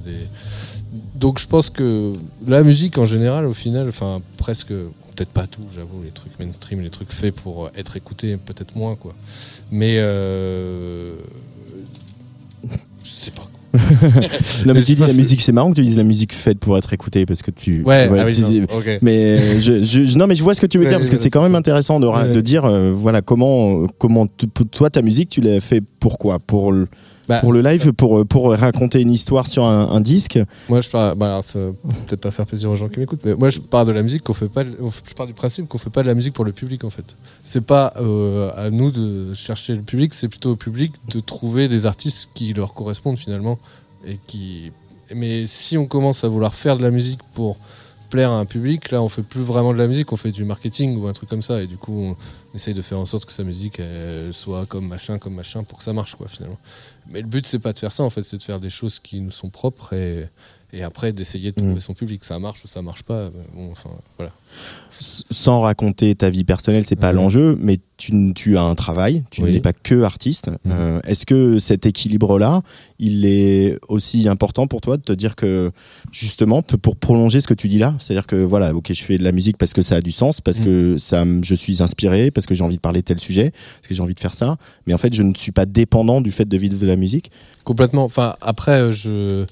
[1.16, 2.14] Donc, je pense que
[2.46, 6.82] la musique en général, au final, enfin, presque peut-être pas tout, j'avoue, les trucs mainstream,
[6.82, 9.16] les trucs faits pour être écoutés, peut-être moins, quoi.
[9.72, 11.16] Mais euh...
[13.04, 13.50] je sais pas.
[14.66, 16.60] Non, mais tu je dis la musique, c'est marrant que tu dises la musique faite
[16.60, 17.84] pour être écoutée parce que tu.
[17.84, 19.00] Ouais, ouais, ah oui, tu dis- non, ok.
[19.02, 21.18] mais je, je- non, mais je vois ce que tu veux Ouais, dire parce que
[21.18, 24.28] c'est quand même intéressant de, de dire euh, voilà comment comment
[24.72, 26.40] toi ta musique tu l'as fait pourquoi?
[26.40, 26.88] Pour le
[27.28, 30.40] Bah, pour le live pour pour raconter une histoire sur un, un disque.
[30.70, 31.16] Moi, je pars.
[31.16, 31.42] Bah,
[32.08, 34.24] peut-être pas faire plaisir aux gens qui m'écoutent, mais moi, je pars de la musique
[34.24, 34.64] qu'on fait pas.
[34.64, 37.18] Je pars du principe qu'on fait pas de la musique pour le public, en fait.
[37.44, 41.68] C'est pas euh, à nous de chercher le public, c'est plutôt au public de trouver
[41.68, 43.60] des artistes qui leur correspondent finalement
[44.06, 44.72] et qui.
[45.16, 47.58] Mais si on commence à vouloir faire de la musique pour
[48.10, 50.46] plaire à un public, là, on fait plus vraiment de la musique, on fait du
[50.46, 52.16] marketing ou un truc comme ça, et du coup, on
[52.56, 55.78] essaye de faire en sorte que sa musique elle soit comme machin, comme machin, pour
[55.78, 56.58] que ça marche, quoi, finalement.
[57.12, 59.00] Mais le but, c'est pas de faire ça, en fait, c'est de faire des choses
[59.00, 60.28] qui nous sont propres et,
[60.74, 61.80] et après d'essayer de trouver Mm.
[61.80, 62.24] son public.
[62.26, 63.14] Ça marche ou ça marche pas.
[63.14, 64.34] euh, Bon, enfin, voilà.
[65.00, 67.14] Sans raconter ta vie personnelle, c'est pas Ouais.
[67.14, 69.52] l'enjeu, mais tu, tu as un travail, tu Oui.
[69.54, 70.48] n'es pas que artiste.
[70.66, 70.72] Mhm.
[70.72, 72.62] Euh, Est-ce que cet équilibre-là,
[72.98, 75.72] il est aussi important pour toi de te dire que,
[76.12, 79.24] justement, pour prolonger ce que tu dis là, c'est-à-dire que voilà, ok, je fais de
[79.24, 80.66] la musique parce que ça a du sens, parce Mhm.
[80.66, 83.88] que ça, je suis inspiré, parce que j'ai envie de parler de tel sujet, parce
[83.88, 84.58] que j'ai envie de faire ça,
[84.88, 87.30] mais en fait, je ne suis pas dépendant du fait de vivre de la musique.
[87.64, 88.04] Complètement.
[88.06, 89.46] Enfin, après, euh, je,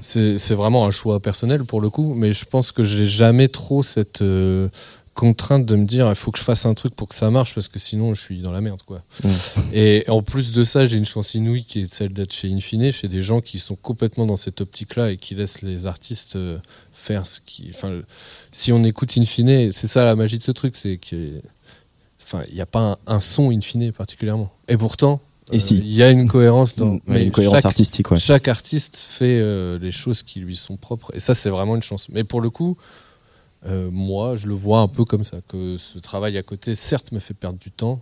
[0.00, 3.82] c'est vraiment un choix personnel pour le coup, mais je pense que j'ai jamais trop
[3.82, 4.39] cette euh,
[5.12, 7.52] contrainte de me dire il faut que je fasse un truc pour que ça marche
[7.54, 9.02] parce que sinon je suis dans la merde quoi.
[9.22, 9.28] Mm.
[9.74, 12.90] Et en plus de ça, j'ai une chance inouïe qui est celle d'être chez Infine,
[12.92, 16.58] chez des gens qui sont complètement dans cette optique-là et qui laissent les artistes euh,
[16.92, 17.66] faire ce qui.
[17.74, 18.04] Enfin, le-
[18.52, 21.40] si on écoute Infine, c'est ça la magie de ce truc, c'est que,
[22.22, 24.50] enfin, il n'y a pas un, un son Infine particulièrement.
[24.68, 25.20] Et pourtant.
[25.52, 25.76] Euh, si.
[25.76, 26.94] Il y a une cohérence dans.
[27.06, 28.16] Mm, une cohérence chaque- artistique, ouais.
[28.18, 31.10] chaque artiste fait euh, les choses qui lui sont propres.
[31.14, 32.08] Et ça, c'est vraiment une chance.
[32.10, 32.78] Mais pour le coup,
[33.66, 35.38] euh, moi, je le vois un peu comme ça.
[35.48, 38.00] Que ce travail à côté, certes, me fait perdre du temps,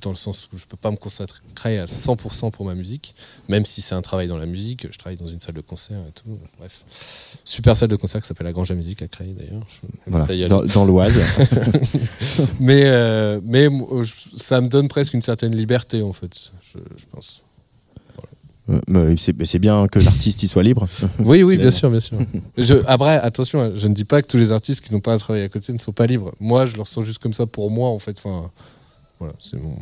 [0.00, 1.40] dans le sens où je peux pas me concentrer
[1.80, 3.12] à 100% pour ma musique,
[3.48, 4.86] même si c'est un travail dans la musique.
[4.88, 6.38] Je travaille dans une salle de concert et tout.
[6.58, 6.84] Bref.
[7.44, 9.66] Super salle de concert qui s'appelle la Grange à Musique à Creil, d'ailleurs.
[10.06, 11.14] Voilà, dans, dans l'Oise.
[12.60, 13.68] Mais, euh, mais
[14.02, 17.42] je- ça me donne presque une certaine liberté, en fait, je, je pense.
[18.88, 20.86] Mais c'est bien que l'artiste y soit libre.
[21.18, 22.18] Oui, oui, bien sûr, bien sûr.
[22.56, 25.14] Je, après, attention, hein, je ne dis pas que tous les artistes qui n'ont pas
[25.14, 26.32] à travailler à côté ne sont pas libres.
[26.40, 28.16] Moi, je le ressens juste comme ça pour moi, en fait.
[28.18, 28.50] Enfin,
[29.18, 29.76] voilà, c'est mon,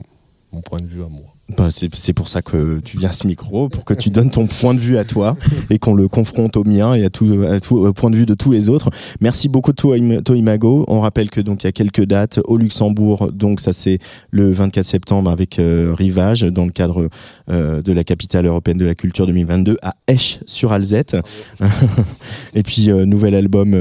[0.53, 1.35] mon point de vue à moi.
[1.56, 4.46] Bah, c'est pour ça que tu viens à ce micro, pour que tu donnes ton
[4.46, 5.34] point de vue à toi
[5.70, 8.26] et qu'on le confronte au mien et à tout, à tout au point de vue
[8.26, 8.90] de tous les autres.
[9.22, 10.84] Merci beaucoup Toi Imago.
[10.88, 13.98] On rappelle que donc il y a quelques dates au Luxembourg, donc ça c'est
[14.30, 17.08] le 24 septembre avec euh, Rivage dans le cadre
[17.50, 21.16] euh, de la capitale européenne de la culture 2022 à Esch sur Alzette.
[22.54, 23.74] et puis euh, nouvel album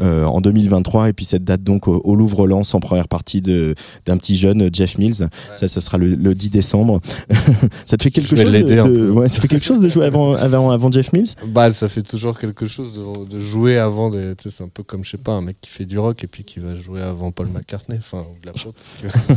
[0.00, 3.74] en 2023 et puis cette date donc au, au Louvre Lens en première partie de
[4.06, 5.28] d'un petit jeune Jeff Mills.
[5.54, 7.00] Ça ça sera le, le 10 décembre.
[7.86, 10.70] ça te fait quelque chose de, ouais, ça fait quelque chose de jouer avant avant
[10.70, 11.28] avant Jeff Mills?
[11.46, 14.10] Bah, ça fait toujours quelque chose de, de jouer avant.
[14.10, 16.26] des- c'est un peu comme, je sais pas, un mec qui fait du rock et
[16.26, 18.74] puis qui va jouer avant Paul McCartney, enfin, ou de la pop.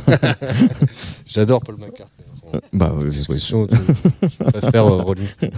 [1.25, 2.25] J'adore Paul McCartney.
[2.73, 5.49] Bah tu sais, je préfère euh, Rolling Stone.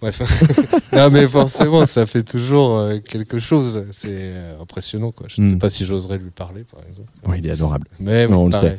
[0.00, 0.22] Bref.
[0.92, 3.84] non, mais forcément, ça fait toujours euh, quelque chose.
[3.90, 5.26] C'est euh, impressionnant, quoi.
[5.28, 5.58] Je ne sais Mm.
[5.58, 7.08] pas si j'oserais lui parler, par exemple.
[7.28, 7.86] ouais, il est adorable.
[8.00, 8.76] Mais oui, Non, on le pareil.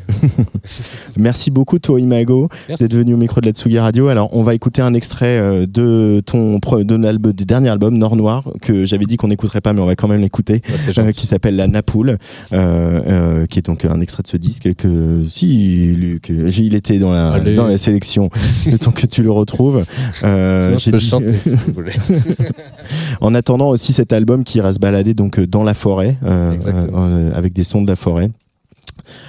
[1.18, 4.08] Merci beaucoup Toi Imago d'être venu au micro de la Tsugi Radio.
[4.08, 8.50] Alors on va écouter un extrait de ton pre- de du dernier album Nord Noir
[8.62, 10.62] que j'avais dit qu'on n'écouterait pas mais on va quand même l'écouter.
[10.78, 12.18] C'est euh, qui s'appelle La Napoule,
[12.54, 17.00] euh, euh, qui est donc un extrait de ce disque que si Luc, il était
[17.00, 17.49] dans la Allez.
[17.56, 18.30] Dans la sélection,
[18.66, 19.86] le temps que tu le retrouves.
[20.24, 21.92] Euh, Sinon, je j'ai peux dit- chanter si vous voulez.
[23.22, 26.54] En attendant aussi cet album qui ira se balader donc euh, dans la forêt, euh,
[26.66, 28.30] euh, avec des sons de la forêt.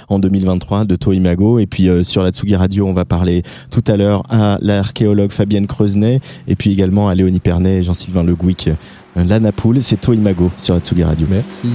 [0.08, 3.42] En 2023 de To Imago et puis euh, sur la Tsugi Radio on va parler
[3.70, 8.22] tout à l'heure à l'archéologue Fabienne Creusenet et puis également à Léonie Pernet et Jean-Sylvain
[8.24, 8.68] Le Gouic.
[9.16, 11.26] Euh, La Napoule, c'est To Imago sur la Tsugi Radio.
[11.30, 11.68] Merci.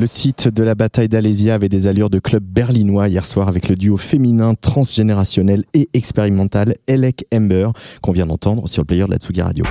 [0.00, 3.68] Le site de la bataille d'Alésia avait des allures de club berlinois hier soir avec
[3.68, 7.68] le duo féminin transgénérationnel et expérimental Elec Ember
[8.00, 9.62] qu'on vient d'entendre sur le player de la Tsugi Radio.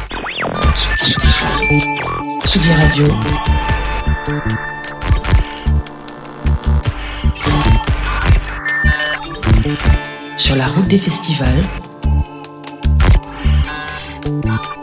[2.77, 3.07] Radio.
[10.37, 11.63] Sur la route des festivals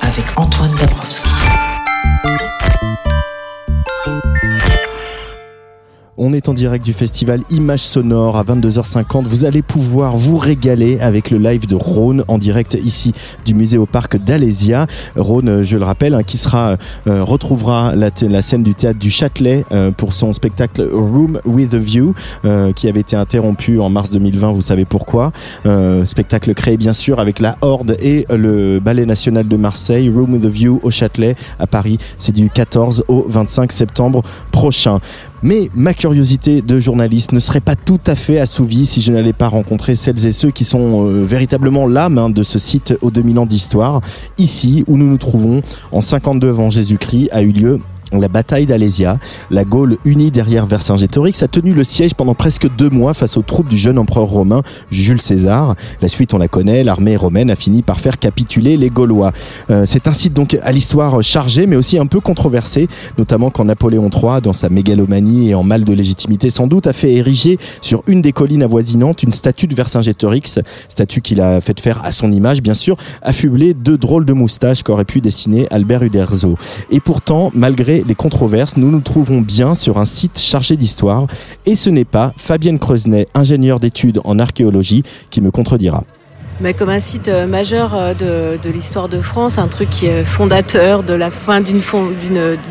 [0.00, 1.75] avec Antoine Dabrowski.
[6.18, 9.26] On est en direct du festival Images Sonores à 22h50.
[9.26, 13.12] Vous allez pouvoir vous régaler avec le live de Rhône en direct ici
[13.44, 14.86] du musée au parc d'Alésia.
[15.14, 18.10] Rhône, je le rappelle, hein, qui sera euh, retrouvera la,
[18.40, 22.14] scène du théâtre du Châtelet euh, pour son spectacle Room with a View,
[22.46, 24.52] euh, qui avait été interrompu en mars 2020.
[24.52, 25.32] Vous savez pourquoi
[26.04, 30.08] Spectacle créé bien sûr avec la Horde et le Ballet National de Marseille.
[30.08, 31.98] Room with a View au Châtelet à Paris.
[32.16, 35.00] C'est du 14 au 25 septembre prochain.
[35.46, 39.32] Mais ma curiosité de journaliste ne serait pas tout à fait assouvie si je n'allais
[39.32, 43.38] pas rencontrer celles et ceux qui sont euh, véritablement l'âme de ce site aux 2000
[43.38, 44.00] ans d'histoire.
[44.38, 47.80] Ici, où nous nous trouvons, en 52 avant Jésus-Christ, a eu lieu
[48.12, 49.18] la bataille d'Alésia,
[49.50, 53.42] la Gaule unie derrière Vercingétorix, a tenu le siège pendant presque deux mois face aux
[53.42, 55.74] troupes du jeune empereur romain Jules César.
[56.00, 59.32] La suite, on la connaît, l'armée romaine a fini par faire capituler les Gaulois.
[59.70, 62.86] Euh, c'est un site donc à l'histoire chargée, mais aussi un peu controversé,
[63.18, 66.92] notamment quand Napoléon III, dans sa mégalomanie et en mal de légitimité sans doute, a
[66.92, 71.78] fait ériger sur une des collines avoisinantes une statue de Vercingétorix, statue qu'il a fait
[71.80, 76.02] faire à son image, bien sûr, affublée de drôles de moustaches qu'aurait pu dessiner Albert
[76.02, 76.56] Uderzo.
[76.90, 81.26] Et pourtant, malgré les controverses, nous nous trouvons bien sur un site chargé d'histoire.
[81.64, 86.04] Et ce n'est pas Fabienne Creusenet, ingénieure d'études en archéologie, qui me contredira.
[86.60, 88.14] Mais comme un site euh, majeur euh,
[88.56, 91.80] de, l'histoire de France, un truc qui est fondateur de la fin d'une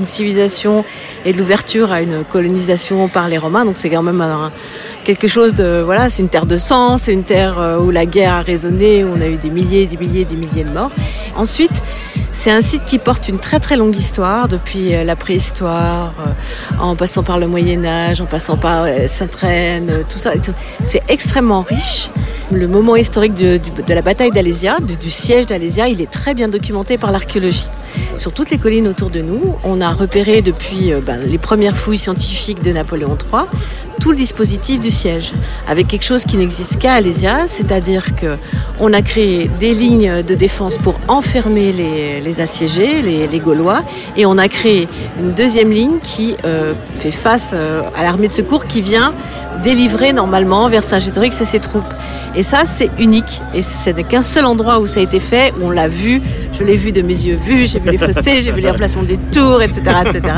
[0.02, 0.84] civilisation
[1.24, 3.64] et de l'ouverture à une colonisation par les Romains.
[3.64, 4.24] Donc c'est quand même
[5.04, 8.08] quelque chose de voilà, c'est une terre de sang, c'est une terre euh, où la
[8.08, 10.92] guerre a résonné, où on a eu des milliers, des milliers, des milliers de morts.
[11.36, 11.84] Ensuite,
[12.36, 16.82] c'est un site qui porte une très très longue histoire, depuis euh, la préhistoire, euh,
[16.82, 20.34] en passant par le Moyen Âge, en passant par euh, Sainte-Reine, tout ça.
[20.84, 22.10] C'est extrêmement riche.
[22.52, 23.34] Le moment historique
[23.82, 27.68] de, la bataille d'Alésia, du, siège d'Alésia, il est très bien documenté par l'archéologie.
[28.16, 31.98] Sur toutes les collines autour de nous, on a repéré depuis ben, les premières fouilles
[31.98, 33.46] scientifiques de Napoléon III
[34.00, 35.34] tout le dispositif du siège,
[35.68, 38.38] avec quelque chose qui n'existe qu'à Alésia, c'est-à-dire que
[38.80, 43.84] on a créé des lignes de défense pour enfermer les, assiégés, les, Gaulois,
[44.18, 44.88] et on a créé
[45.20, 49.14] une deuxième ligne qui euh, fait face euh, à l'armée de secours qui vient
[49.64, 51.94] délivrer normalement vers Saint-Gétorix et ses troupes.
[52.36, 53.42] Et ça, c'est unique.
[53.54, 56.22] Et c'est qu'un seul endroit où ça a été fait, où on l'a vu.
[56.52, 59.04] Je l'ai vu de mes yeux vus, j'ai vu les fossés, j'ai vu les remplacements
[59.04, 60.34] des tours, etc., etc.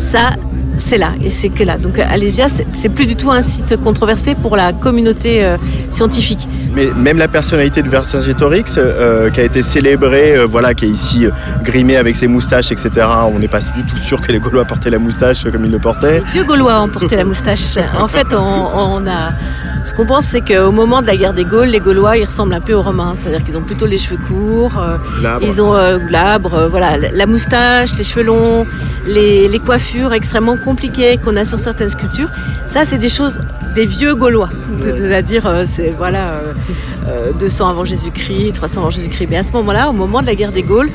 [0.00, 0.30] Ça,
[0.78, 1.76] c'est là et c'est que là.
[1.78, 5.56] Donc Alésia, c'est plus du tout un site controversé pour la communauté euh,
[5.90, 6.48] scientifique.
[6.74, 10.88] Mais même la personnalité de Vercingétorix, euh, qui a été célébrée, euh, voilà, qui est
[10.88, 11.26] ici
[11.62, 13.06] grimé avec ses moustaches, etc.
[13.32, 15.78] On n'est pas du tout sûr que les Gaulois portaient la moustache comme ils le
[15.78, 16.20] portaient.
[16.20, 17.76] Les vieux Gaulois ont porté la moustache.
[17.98, 19.32] En fait, on a
[19.88, 22.52] ce qu'on pense, c'est qu'au moment de la guerre des Gaules, les Gaulois, ils ressemblent
[22.52, 24.98] un peu aux Romains, c'est-à-dire qu'ils ont plutôt les cheveux courts, euh,
[25.40, 28.66] ils ont euh, glabre, euh, voilà, la moustache, les cheveux longs,
[29.06, 32.28] les, coiffures extrêmement compliquées qu'on a sur certaines sculptures.
[32.66, 33.40] Ça, c'est des choses
[33.74, 34.50] des vieux Gaulois,
[34.80, 36.40] c'est-à-dire, c'est voilà,
[37.38, 39.28] 200 avant Jésus-Christ, 300 avant Jésus-Christ.
[39.30, 40.90] Mais à ce moment-là, au moment de la guerre des Gaules,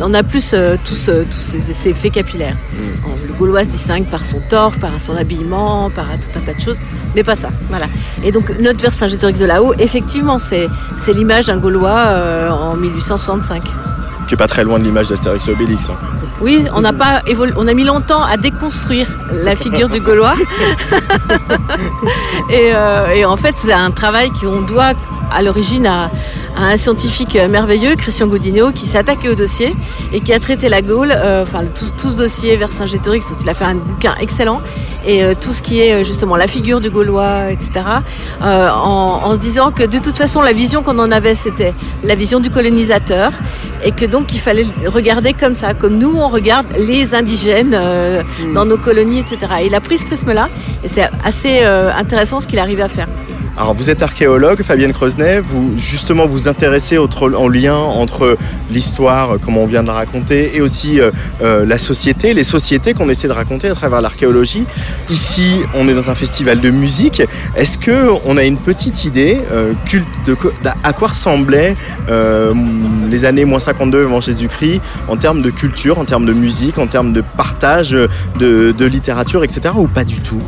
[0.00, 2.56] on a plus tous, tous ces, effets capillaires.
[2.74, 3.28] Mm.
[3.28, 6.60] Le Gaulois se distingue par son tort, par son habillement, par tout un tas de
[6.60, 6.78] choses
[7.14, 7.48] mais pas ça.
[7.68, 7.86] Voilà.
[8.22, 13.62] Et donc notre Vercingétorix de là-haut, effectivement, c'est c'est l'image d'un Gaulois euh, en 1865.
[14.26, 15.88] Qui est pas très loin de l'image d'Astérix Obélix.
[15.88, 16.17] Hein.
[16.40, 20.34] Oui, on a mis longtemps à déconstruire la figure du Gaulois.
[22.50, 24.92] Euh, et, en fait, c'est un travail qu'on doit
[25.30, 26.10] à l'origine à,
[26.58, 29.74] un scientifique merveilleux, Christian Godinot, qui s'est attaqué au dossier
[30.12, 33.48] et qui a traité la Gaule, euh, enfin tout, tout, ce dossier Vercingétorix, donc il
[33.48, 34.60] a fait un bouquin excellent
[35.06, 37.70] et euh, tout ce qui est euh, justement la figure du Gaulois, etc.
[38.42, 42.14] Euh, en, se disant que de toute façon la vision qu'on en avait c'était la
[42.14, 43.32] vision du colonisateur
[43.84, 48.54] et que donc il fallait regarder comme ça, comme nous on regarde les indigènes mm.
[48.54, 49.38] dans nos colonies, etc.
[49.62, 50.48] Et il a pris ce prisme-là
[50.82, 53.08] et c'est assez intéressant ce qu'il arrive à faire.
[53.58, 58.38] Alors vous êtes archéologue, Fabienne Creusnet, vous justement vous intéressez au en lien entre
[58.70, 61.10] l'histoire, euh, comme on vient de la raconter, et aussi euh,
[61.42, 64.64] euh, la société, les sociétés qu'on essaie de raconter à travers l'archéologie.
[65.10, 67.20] Ici, on est dans un festival de musique.
[67.56, 69.40] Est-ce que on a une petite idée
[69.86, 70.36] culte de
[70.84, 71.74] à quoi ressemblaient
[73.10, 76.86] les années moins 52 avant Jésus-Christ en termes de culture, en termes de musique, en
[76.86, 79.74] termes de partage de littérature, etc.
[79.76, 80.42] ou pas du tout?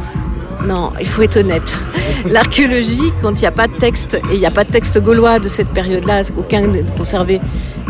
[0.66, 1.76] Non, il faut être honnête.
[2.28, 5.00] L'archéologie, quand il n'y a pas de texte, et il n'y a pas de texte
[5.00, 7.40] gaulois de cette période-là, aucun de conservé,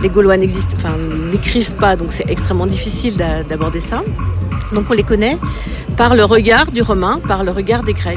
[0.02, 0.94] les Gaulois n'existent, enfin,
[1.30, 4.02] n'écrivent pas, donc c'est extrêmement difficile d'a- d'aborder ça.
[4.72, 5.36] Donc on les connaît
[5.96, 8.16] par le regard du romain, par le regard des Grecs,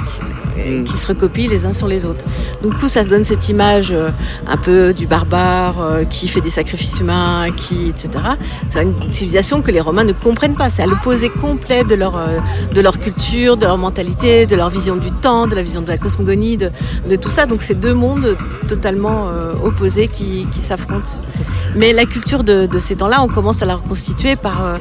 [0.57, 0.83] Mm.
[0.83, 2.23] qui se recopient les uns sur les autres.
[2.61, 4.09] Du coup, ça se donne cette image euh,
[4.47, 8.09] un peu du barbare euh, qui fait des sacrifices humains, qui, etc.
[8.67, 10.69] C'est une civilisation que les Romains ne comprennent pas.
[10.69, 12.39] C'est à l'opposé complet de leur, euh,
[12.73, 15.87] de leur culture, de leur mentalité, de leur vision du temps, de la vision de
[15.87, 16.71] la cosmogonie, de,
[17.09, 17.45] de tout ça.
[17.45, 18.37] Donc c'est deux mondes
[18.67, 21.13] totalement euh, opposés qui, qui s'affrontent.
[21.75, 24.77] Mais la culture de, de ces temps-là, on commence à la reconstituer par, euh,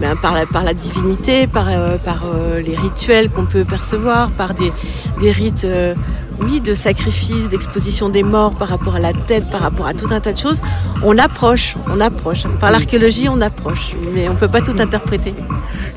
[0.00, 4.30] ben, par, la, par la divinité, par, euh, par euh, les rituels qu'on peut percevoir,
[4.30, 4.72] par des,
[5.20, 5.94] des rites, euh,
[6.42, 10.08] oui, de sacrifice, d'exposition des morts par rapport à la tête, par rapport à tout
[10.10, 10.62] un tas de choses.
[11.04, 12.42] On approche, on approche.
[12.58, 15.32] Par l'archéologie, on approche, mais on peut pas tout interpréter.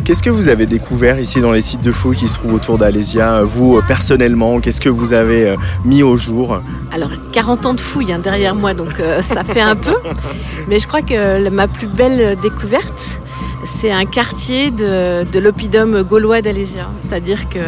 [0.03, 2.77] Qu'est-ce que vous avez découvert ici dans les sites de fouilles qui se trouvent autour
[2.77, 6.61] d'Alésia Vous, personnellement, qu'est-ce que vous avez mis au jour?
[6.93, 9.95] Alors, 40 ans de fouille hein, derrière moi, donc euh, ça fait un peu.
[10.67, 13.19] Mais je crois que la- ma plus belle découverte,
[13.67, 16.89] c'est un quartier de, l'oppidum gaulois d'Alésia.
[16.95, 17.59] C'est-à-dire que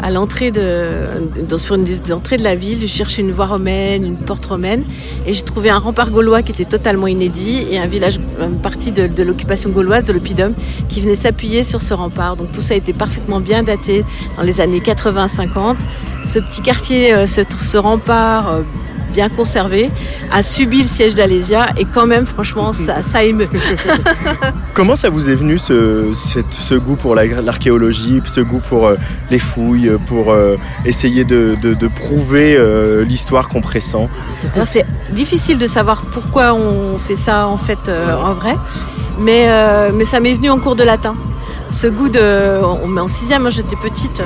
[0.00, 4.04] à l'entrée de, sur une des entrées de la ville, j'ai cherché une voie romaine,
[4.04, 4.84] une porte romaine,
[5.26, 8.92] et j'ai trouvé un rempart gaulois qui était totalement inédit et un village, une partie
[8.92, 10.54] de, l'occupation gauloise de l'oppidum
[10.88, 12.36] qui venait s'appuyer sur ce rempart.
[12.36, 14.04] Donc tout ça a été parfaitement bien daté
[14.36, 15.78] dans les années 80-50.
[16.24, 18.62] Ce petit quartier, euh, ce, ce rempart euh,
[19.12, 19.90] bien conservé,
[20.32, 23.48] a subi le siège d'Alésia et quand même, franchement, ça, ça émeut.
[24.74, 28.96] Comment ça vous est venu ce, goût pour la- l'archéologie, ce goût pour euh,
[29.30, 34.08] les fouilles, pour euh, essayer de, de- de prouver euh, l'histoire qu'on pressent?
[34.54, 38.56] Alors c'est difficile de savoir pourquoi on fait ça en fait en vrai,
[39.18, 39.48] mais,
[39.92, 41.16] mais ça m'est venu en cours de latin.
[41.70, 44.24] Ce goût de, on met en sixième, moi j'étais petite, euh,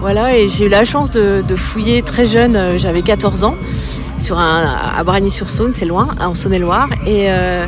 [0.00, 3.56] voilà, et j'ai eu la chance de, de fouiller très jeune, euh, j'avais 14 ans,
[4.18, 7.66] sur un, à Bragny-sur-Saône, c'est loin, en Saône-et-Loire, et euh,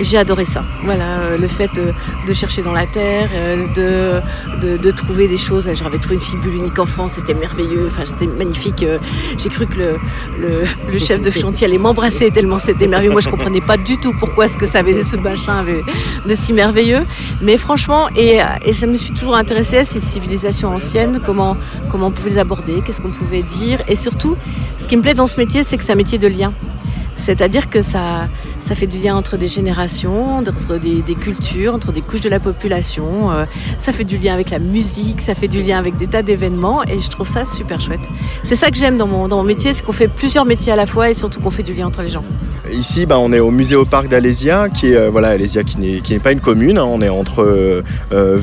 [0.00, 0.64] j'ai adoré ça.
[0.84, 5.36] Voilà, euh, le fait de, chercher dans la terre, euh, de, de, de trouver des
[5.36, 5.70] choses.
[5.72, 8.82] J'avais trouvé une fibule unique en France, c'était merveilleux, enfin c'était magnifique.
[8.82, 8.98] Euh,
[9.38, 9.98] J'ai cru que le,
[10.38, 13.12] le, le chef de chantier allait m'embrasser tellement c'était merveilleux.
[13.12, 15.82] Moi, je comprenais pas du tout pourquoi ce que ça avait, ce machin avait
[16.26, 17.04] de si merveilleux.
[17.40, 21.56] Mais franchement, et, et je me suis toujours intéressée à ces civilisations anciennes, comment,
[21.88, 23.80] comment on pouvait les aborder, qu'est-ce qu'on pouvait dire.
[23.88, 24.36] Et surtout,
[24.76, 26.52] ce qui me plaît dans ce métier, c'est que c'est un métier de lien.
[27.16, 28.28] C'est-à-dire que ça,
[28.60, 33.30] fait du lien entre des générations, entre des, cultures, entre des couches de la population.
[33.32, 33.44] euh,
[33.78, 36.82] ça fait du lien avec la musique, ça fait du lien avec des tas d'événements
[36.84, 38.00] et je trouve ça super chouette.
[38.42, 41.10] C'est ça que j'aime dans mon, métier, c'est qu'on fait plusieurs métiers à la fois
[41.10, 42.24] et surtout qu'on fait du lien entre les gens.
[42.72, 45.78] Ici, bah, on est au musée au parc d'Alésia, qui est euh, voilà Alésia qui
[45.78, 46.78] n'est pas une commune.
[46.78, 46.84] hein.
[46.84, 48.38] on est entre euh, euh,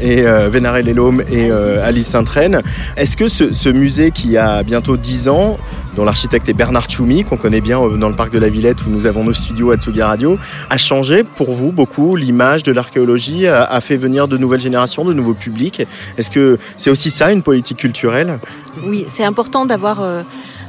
[0.00, 2.62] et euh, Vénaré-les-Laumes et euh, Alice Sainte-Reine.
[2.96, 5.58] Est-ce que ce, ce musée qui a bientôt 10 ans,
[5.96, 8.86] dont l'architecte est Bernard Tchoumi, qu'on connaît bien euh, dans le parc de la Villette
[8.86, 10.38] où nous avons nos studios à Tsugi Radio,
[10.68, 15.04] a changé pour vous beaucoup l'image de l'archéologie, a, a fait venir de nouvelles générations,
[15.04, 15.86] de nouveaux publics
[16.18, 18.38] Est-ce que c'est aussi ça une politique culturelle?
[18.84, 20.22] Oui, c'est important d'avoir euh,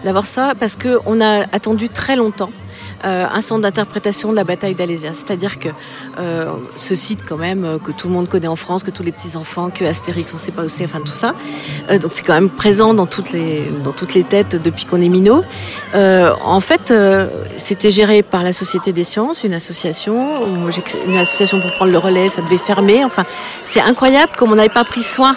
[0.04, 2.52] d'avoir ça parce que on a attendu très longtemps.
[3.06, 5.14] Euh, un centre d'interprétation de la bataille d'Alésia.
[5.14, 5.70] C'est-à-dire que
[6.20, 9.04] euh, ce site quand même euh, que tout le monde connaît en France, que tous
[9.04, 11.34] les petits enfants, que Astérix, on sait pas où c'est, enfin tout ça.
[11.90, 15.02] Euh, donc c'est quand même présent dans toutes les dans toutes les têtes depuis qu'on
[15.02, 15.44] est minot.
[15.96, 17.28] Euh, en fait, euh,
[17.58, 20.70] c'était géré par la Société des Sciences, une association.
[20.70, 23.04] J'ai créé une association pour prendre le relais, ça devait fermer.
[23.04, 23.24] Enfin,
[23.64, 25.36] c'est incroyable comme on n'avait pas pris soin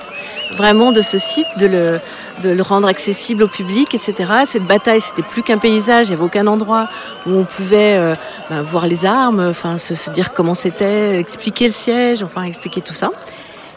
[0.57, 2.01] vraiment de ce site, de le
[2.43, 4.33] de le rendre accessible au public, etc.
[4.47, 6.89] Cette bataille, c'était plus qu'un paysage, il n'y avait aucun endroit
[7.27, 8.15] où on pouvait euh,
[8.51, 12.81] ben, voir les armes, enfin se, se dire comment c'était, expliquer le siège, enfin expliquer
[12.81, 13.11] tout ça.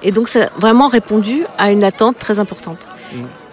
[0.03, 2.87] Et donc ça a vraiment répondu à une attente très importante.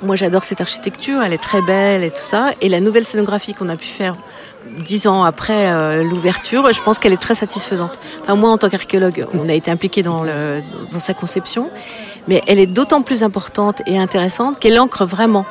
[0.02, 2.50] Moi j'adore cette architecture, elle est très belle et tout ça.
[2.61, 4.16] Et la nouvelle scénographie qu'on a pu faire
[4.79, 8.01] dix ans après euh, l'ouverture, je pense qu'elle est très satisfaisante.
[8.23, 11.71] Enfin, moi en tant qu'archéologue, on a été impliqué dans, le, dans sa conception,
[12.29, 15.45] mais elle est d'autant plus importante et intéressante qu'elle ancre vraiment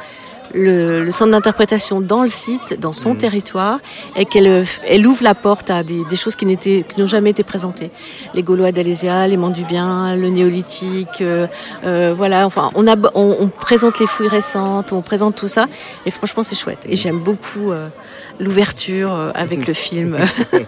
[0.53, 3.17] le, centre d'interprétation dans le site, dans son mmh.
[3.17, 3.79] territoire,
[4.15, 7.43] et qu'elle elle ouvre la porte à des, choses qui n'étaient, qui n'ont jamais été
[7.43, 7.91] présentées.
[8.33, 9.37] Les Gaulois d'Alésia, les
[9.67, 11.47] Bien, le néolithique, euh,
[11.85, 12.45] euh, voilà.
[12.45, 15.67] Enfin, on, a, on, présente les fouilles récentes, on présente tout ça,
[16.05, 16.85] et franchement, c'est chouette.
[16.87, 17.71] Et j'aime beaucoup.
[18.39, 20.17] L'ouverture euh, avec le film.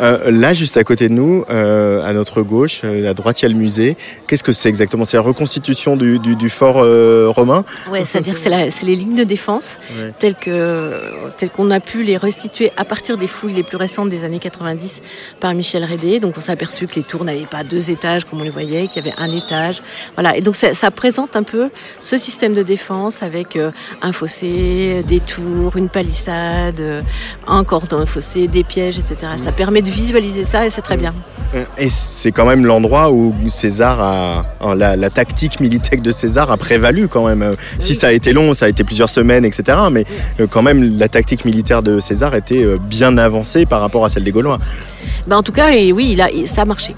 [0.00, 3.46] Euh, là, juste à côté de nous, euh, à notre gauche, à droite, il y
[3.46, 3.96] a le musée.
[4.26, 5.04] Qu'est-ce que c'est exactement?
[5.04, 6.84] C'est la reconstitution du, fort
[7.34, 7.64] romain?
[7.90, 8.50] Oui, c'est-à-dire c'est,
[8.82, 9.78] les lignes de défense
[10.18, 10.92] telles, que,
[11.36, 14.38] telles qu'on a pu les restituer à partir des fouilles les plus récentes des années
[14.38, 15.00] 90
[15.40, 16.18] par Michel Rédé.
[16.18, 18.88] Donc on s'est aperçu que les tours n'avaient pas deux étages comme on les voyait,
[18.88, 19.82] qu'il y avait un étage.
[20.14, 20.36] Voilà.
[20.36, 23.58] Et donc ça, ça présente un peu ce système de défense avec
[24.02, 27.04] un fossé, des tours, une palissade palissade,
[27.46, 29.32] un cordon fossé, des pièges, etc.
[29.36, 31.14] Ça permet de visualiser ça et c'est très bien.
[31.78, 34.74] Et c'est quand même l'endroit où César a.
[34.74, 37.52] La, tactique militaire de César a prévalu quand même.
[37.78, 39.78] Si ça a été long, ça a été plusieurs semaines, etc.
[39.90, 40.04] Mais
[40.40, 44.08] euh, quand même, la tactique militaire de César était euh, bien avancée par rapport à
[44.08, 44.58] celle des Gaulois.
[45.26, 46.94] Ben en tout cas, et oui, il a, ça a marché.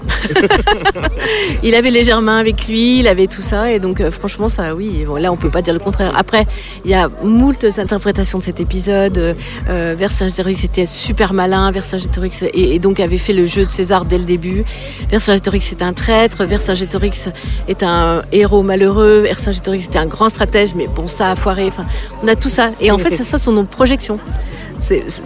[1.63, 4.75] il avait les Germains avec lui, il avait tout ça, et donc euh, franchement, ça,
[4.75, 5.05] oui.
[5.07, 6.13] Bon, là, on peut pas dire le contraire.
[6.15, 6.45] Après,
[6.85, 9.35] il y a moult interprétations de cet épisode.
[9.69, 14.05] Euh, Vercingétorix était super malin, Vercingétorix et, et donc avait fait le jeu de César
[14.05, 14.63] dès le début.
[15.09, 17.29] Vercingétorix est un traître, Vercingétorix
[17.67, 21.67] est un héros malheureux, Vercingétorix était un grand stratège, mais bon, ça a foiré.
[21.67, 21.85] Enfin,
[22.23, 24.19] on a tout ça, et en fait, c'est ça sont nos projections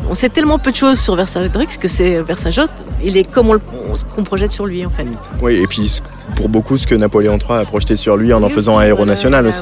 [0.10, 2.72] on sait tellement peu de choses sur Vercingétorix que c'est Vercingétorix,
[3.04, 5.06] il est comme on, ce qu'on projette sur lui en fait.
[5.42, 6.02] Oui, et puis
[6.36, 9.06] pour beaucoup ce que Napoléon III a projeté sur lui en en faisant un héros
[9.06, 9.62] national aussi.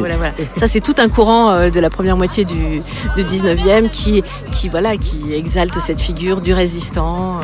[0.54, 2.82] Ça c'est tout un courant euh, de la première moitié du,
[3.18, 7.40] 19e qui, qui, voilà, qui exalte cette figure du résistant.
[7.40, 7.44] Euh,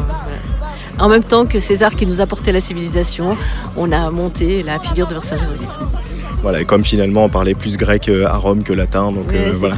[0.99, 3.35] en même temps que César qui nous apportait la civilisation,
[3.75, 5.77] on a monté la figure de Vercingétorix.
[6.41, 9.51] Voilà, et comme finalement on parlait plus grec euh, à Rome que latin, donc euh,
[9.53, 9.75] voilà.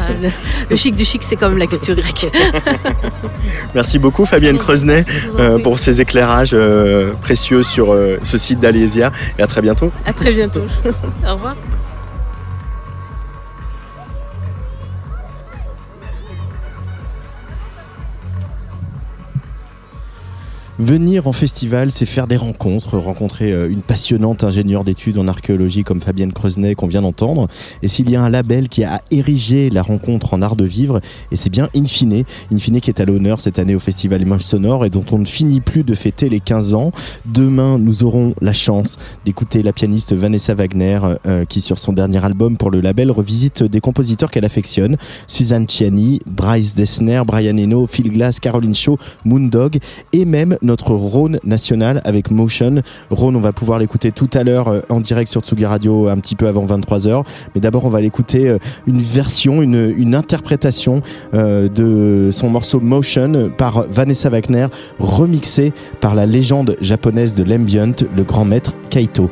[0.70, 2.32] Le, chic du chic, c'est comme la culture grecque.
[3.76, 5.06] Merci beaucoup Fabienne Creusenet
[5.40, 6.56] euh, pour ces éclairages
[7.22, 9.92] précieux sur ce site d'Alésia et à très bientôt.
[10.06, 10.64] À très bientôt.
[11.28, 11.56] Au revoir.
[20.80, 25.84] Venir en festival, c'est faire des rencontres, rencontrer euh, une passionnante ingénieure d'études en archéologie
[25.84, 27.48] comme Fabienne Creusenet qu'on vient d'entendre.
[27.82, 31.02] Et s'il y a un label qui a érigé la rencontre en art de vivre,
[31.32, 32.24] et c'est bien Infine,
[32.54, 35.26] Infine qui est à l'honneur cette année au Festival Images Sonores et dont on ne
[35.26, 36.92] finit plus de fêter les 15 ans.
[37.26, 42.24] Demain, nous aurons la chance d'écouter la pianiste Vanessa Wagner euh, qui, sur son dernier
[42.24, 44.98] album pour le label, revisite des compositeurs qu'elle affectionne.
[45.26, 49.80] Suzanne Ciani, Bryce Dessner, Brian Eno, Phil Glass, Caroline Shaw, Moondog
[50.14, 52.82] et même notre Rhône national avec Motion.
[53.10, 56.18] Rhône, on va pouvoir l'écouter tout à l'heure euh, en direct sur Tsugi Radio un
[56.18, 57.24] petit peu avant 23h.
[57.56, 61.02] Mais d'abord, on va l'écouter euh, une version, une, interprétation
[61.34, 64.68] euh, de son morceau Motion par Vanessa Wagner,
[65.00, 69.30] remixé par la légende japonaise de l'ambient, le grand maître Kaito.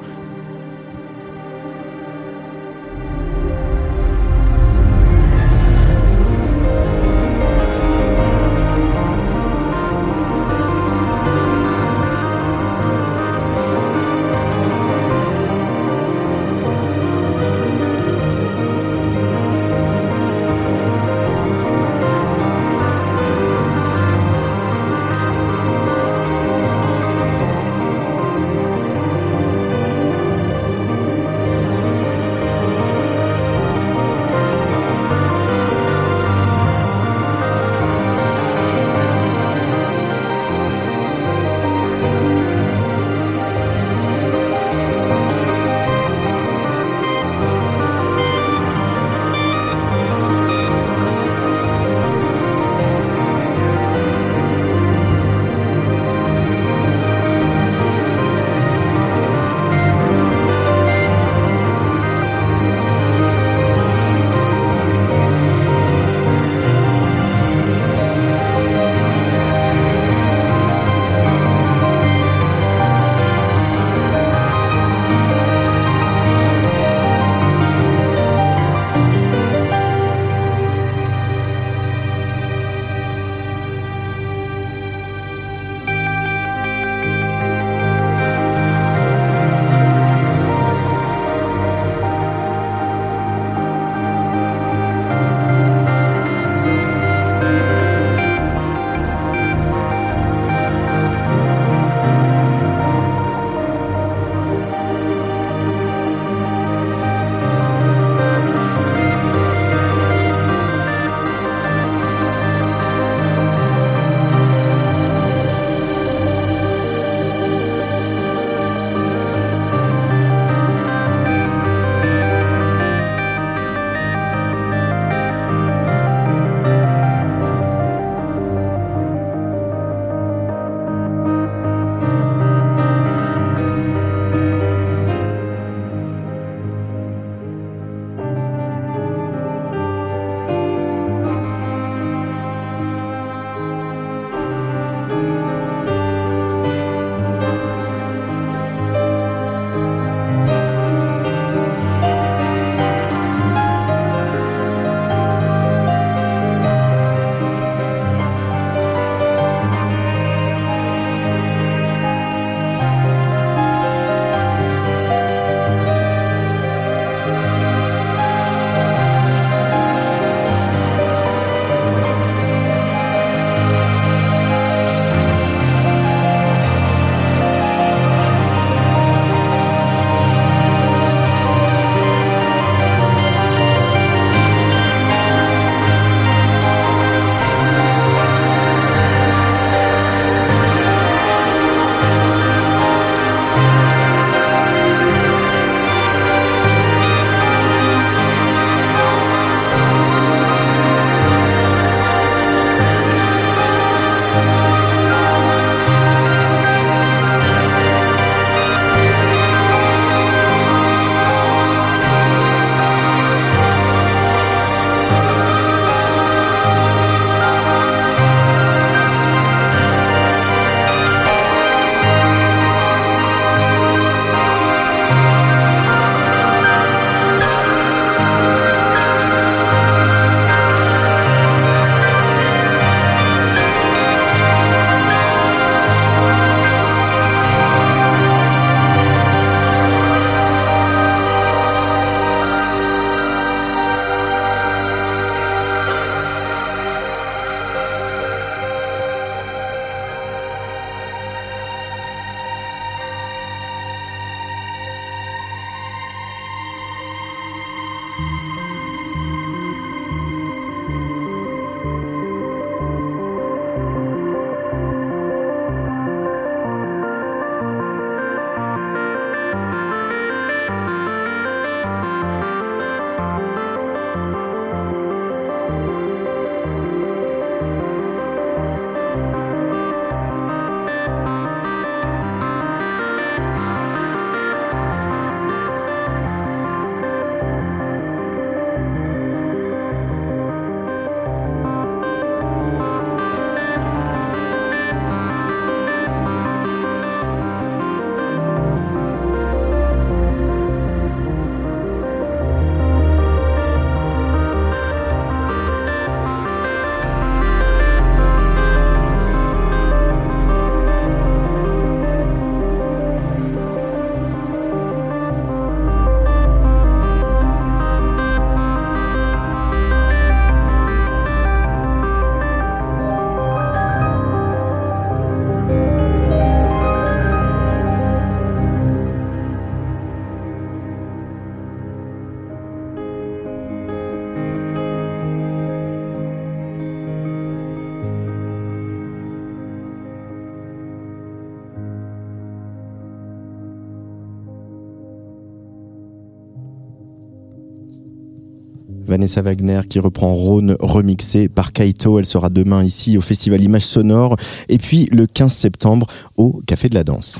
[349.08, 352.20] Vanessa Wagner qui reprend Rhône remixé par Kaito.
[352.20, 354.36] Elle sera demain ici au Festival Images Sonores
[354.70, 357.40] et puis le 15 septembre au Café de la Danse.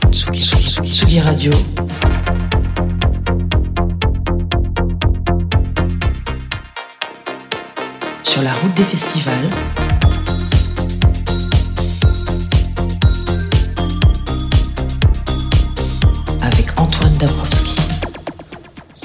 [8.24, 9.50] Sur la route des festivals.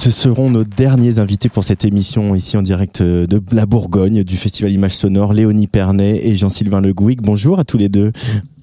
[0.01, 4.39] Ce seront nos derniers invités pour cette émission ici en direct de la Bourgogne du
[4.39, 7.21] Festival Images Sonores, Léonie Pernet et Jean-Sylvain Le Gouic.
[7.21, 8.11] Bonjour à tous les deux.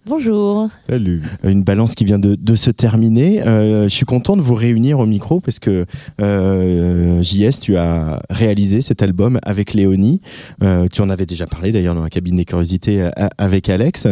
[0.07, 0.67] Bonjour.
[0.89, 1.21] Salut.
[1.43, 3.45] Une balance qui vient de, de se terminer.
[3.45, 5.85] Euh, je suis content de vous réunir au micro parce que
[6.21, 10.21] euh, JS, tu as réalisé cet album avec Léonie.
[10.63, 14.07] Euh, tu en avais déjà parlé d'ailleurs dans la cabine des curiosités euh, avec Alex.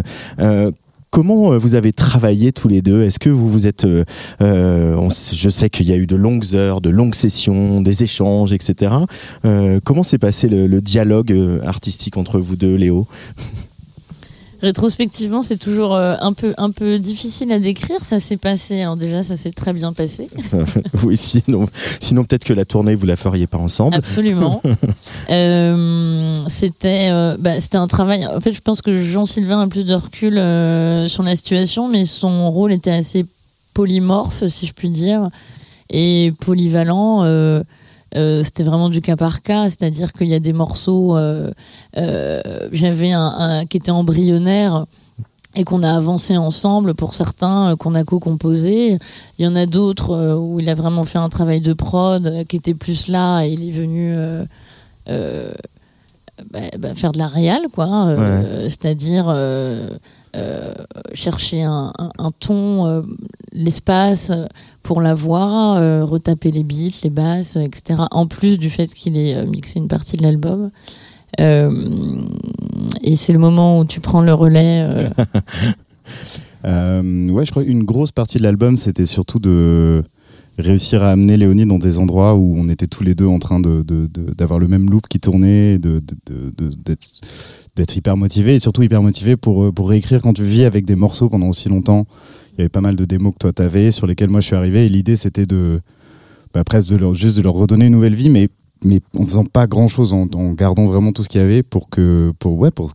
[1.16, 3.04] Comment euh, vous avez travaillé tous les deux?
[3.04, 3.86] Est-ce que vous vous êtes...
[3.86, 4.04] euh,
[4.42, 8.52] euh, je sais qu'il y a eu de longues heures, de longues sessions, des échanges,
[8.52, 8.92] etc.
[9.46, 13.08] Euh, comment s'est passé le, le dialogue euh, artistique entre vous deux, Léo?
[14.62, 18.04] Rétrospectivement, c'est toujours euh, un peu un peu difficile à décrire.
[18.04, 18.82] Ça s'est passé.
[18.82, 20.28] Alors déjà, ça s'est très bien passé.
[21.04, 21.68] Oui, sinon,
[22.00, 23.96] sinon peut-être que la tournée, vous la feriez pas ensemble.
[23.96, 24.62] Absolument.
[25.32, 28.28] Euh, c'était euh, bah, c'était un travail.
[28.28, 32.06] En fait, je pense que Jean-Sylvain a plus de recul euh, sur la situation, mais
[32.06, 33.26] son rôle était assez
[33.74, 35.30] polymorphe, si je puis dire,
[35.90, 37.24] et polyvalent.
[38.16, 41.18] Euh, c'était vraiment du cas par cas, c'est-à-dire qu'il y a des morceaux.
[41.18, 41.52] euh,
[41.98, 42.42] euh,
[42.72, 44.86] J'avais un, un qui était embryonnaire
[45.56, 48.98] et qu'on a avancé ensemble pour certains qu'on a co-composé.
[49.38, 52.58] Il y en a d'autres où il a vraiment fait un travail de prod qui
[52.58, 54.44] était plus là et il est venu euh,
[55.10, 55.54] euh,
[56.52, 58.08] bah, bah, faire de la réal quoi.
[58.08, 59.28] Euh, C'est-à-dire
[61.14, 61.92] chercher un,
[62.40, 63.02] ton, euh,
[63.54, 64.46] l'espace euh,
[64.84, 68.02] pour la voix, euh, retaper les beats, les basses, euh, etc.
[68.12, 70.70] En plus du fait qu'il ait euh, mixé une partie de l'album.
[71.40, 71.72] Euh,
[73.02, 74.86] et c'est le moment où tu prends le relais.
[74.88, 75.10] euh,
[76.66, 80.04] Euh, ouais, je crois qu'une grosse partie de l'album, c'était surtout de
[80.58, 83.60] réussir à amener Léonie dans des endroits où on était tous les deux en train
[83.60, 89.02] de, de- de- d'avoir le même loop qui tournait, d'être, hyper motivé et surtout hyper
[89.02, 92.06] motivé pour, euh, pour réécrire quand tu vis avec des morceaux pendant aussi longtemps.
[92.54, 94.56] Il y avait pas mal de démos que toi t'avais sur lesquels moi je suis
[94.56, 95.82] arrivé et l'idée c'était de
[96.54, 98.48] bah, presque juste de leur redonner une nouvelle vie, mais
[98.84, 101.64] mais en faisant pas grand chose, en, en gardant vraiment tout ce qu'il y avait
[101.64, 102.94] pour que pour ouais pour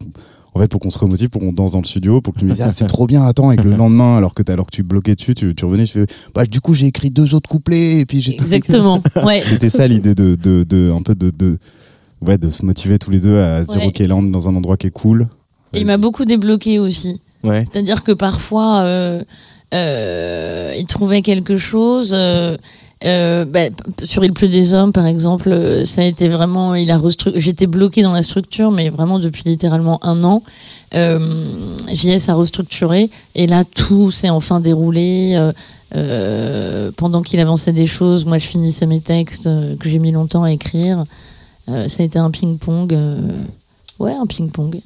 [0.55, 2.45] en fait pour qu'on se remotive, pour qu'on danse dans le studio, pour que tu
[2.45, 4.75] me dises ah c'est trop bien, attends, et que le lendemain alors que alors que
[4.75, 7.49] tu bloquais dessus, tu, tu revenais, je fais bah du coup j'ai écrit deux autres
[7.49, 8.57] couplets et puis j'ai tout fait.
[8.57, 9.03] exactement.
[9.25, 9.43] Ouais.
[9.49, 11.59] C'était ça l'idée de, de, de un peu de, de
[12.27, 13.87] ouais de se motiver tous les deux à se dire Ouais.
[13.89, 15.29] ok là on est dans un endroit qui est cool.
[15.73, 17.21] Et il m'a beaucoup débloqué aussi.
[17.45, 17.65] Ouais.
[17.71, 19.23] C'est-à-dire que parfois, euh,
[19.73, 22.13] euh, il trouvait quelque chose.
[22.17, 22.57] Euh,
[23.05, 23.69] euh, bah,
[24.05, 26.75] sur Il pleut des hommes, par exemple, euh, ça a été vraiment.
[26.75, 27.01] Il a
[27.37, 30.43] J'étais bloquée dans la structure, mais vraiment depuis littéralement un an.
[30.95, 31.19] Euh,
[31.93, 35.35] JS a restructuré et là tout s'est enfin déroulé.
[35.37, 35.53] euh,
[35.97, 40.13] euh, pendant qu'il avançait des choses, moi je finissais mes textes euh, que j'ai mis
[40.13, 41.05] longtemps à écrire.
[41.67, 42.99] Ça a été un ping-pong.
[44.01, 44.81] Ouais, un ping-pong.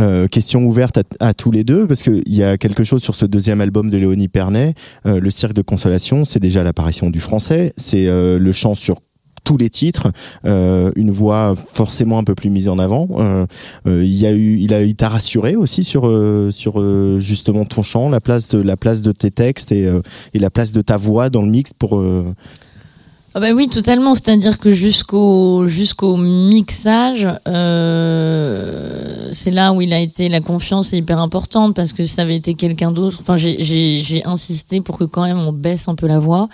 [0.00, 3.26] Euh, question ouverte à, tous les deux, parce qu'il y a quelque chose sur ce
[3.26, 4.74] deuxième album de Léonie Pernet,
[5.06, 9.00] euh, Le Cirque de Consolation, c'est déjà l'apparition du français, c'est euh, le chant sur
[9.44, 10.10] tous les titres,
[10.46, 13.08] euh, une voix forcément un peu plus mise en avant.
[13.18, 13.46] Euh,
[13.86, 17.20] euh, il y a eu, il a, il t'a rassuré aussi sur euh, sur euh,
[17.20, 19.86] justement ton chant, la place de la place de tes textes et,
[20.32, 22.02] et la place de ta voix dans le mix pour.
[23.36, 24.14] Ah bah oui, totalement.
[24.14, 30.98] C'est-à-dire que jusqu'au jusqu'au mixage, euh, c'est là où il a été la confiance est
[30.98, 33.18] hyper importante parce que si ça avait été quelqu'un d'autre.
[33.20, 36.48] Enfin, j'ai j'ai j'ai insisté pour que quand même on baisse un peu la voix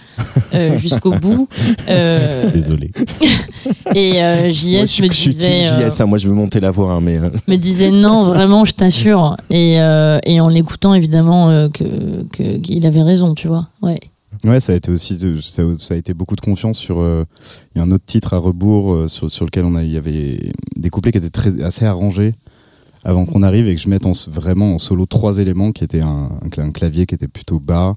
[0.55, 1.49] euh, jusqu'au bout.
[1.91, 2.93] Euh, Désolé.
[3.95, 6.71] et euh, moi, JS je, me disait euh, JS, hein, moi je veux monter la
[6.71, 9.37] voix, hein, mais euh, me disait non, vraiment, je t'assure.
[9.51, 13.69] Et euh, et en l'écoutant évidemment que que qu'il avait raison, tu vois.
[13.83, 14.01] Ouais.
[14.45, 16.99] Ouais, ça a été aussi, ça, ça a été beaucoup de confiance sur.
[17.01, 17.25] euh,
[17.75, 19.97] Il y a un autre titre à rebours euh, sur, sur lequel on a, y
[19.99, 22.35] avait des couplets qui étaient très, assez arrangés
[23.05, 26.01] avant qu'on arrive et que je mette en, vraiment en solo trois éléments qui étaient
[26.03, 27.97] un, un cla- un clavier qui était plutôt bas,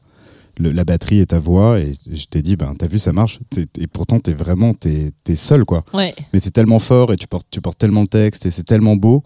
[0.57, 1.79] le- la batterie et ta voix.
[1.79, 3.39] Et je t'ai dit, ben t'as vu, ça marche.
[3.77, 5.83] Et pourtant, t'es vraiment, t'es es seul quoi.
[5.93, 6.13] Ouais.
[6.33, 8.95] Mais c'est tellement fort et tu portes, tu portes tellement le texte et c'est tellement
[8.97, 9.23] beau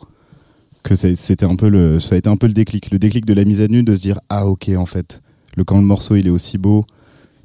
[0.83, 3.33] que c'était un peu le, ça a été un peu le déclic, le déclic de
[3.33, 5.21] la mise à nu de se dire ah ok en fait,
[5.57, 6.85] le quand le morceau il est aussi beau,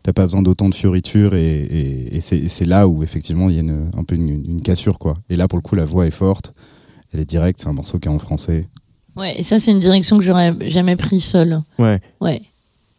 [0.02, 3.58] t'as pas besoin d'autant de fioritures et, et, et c'est là où effectivement il y
[3.58, 5.14] a une, un peu une, une cassure quoi.
[5.30, 6.52] Et là pour le coup la voix est forte,
[7.12, 8.66] elle est directe, c'est un morceau qui est en français.
[9.14, 9.34] Ouais.
[9.38, 11.60] Et ça, c'est une direction que j'aurais jamais pris seule.
[11.78, 12.00] ouais.
[12.20, 12.40] Ouais.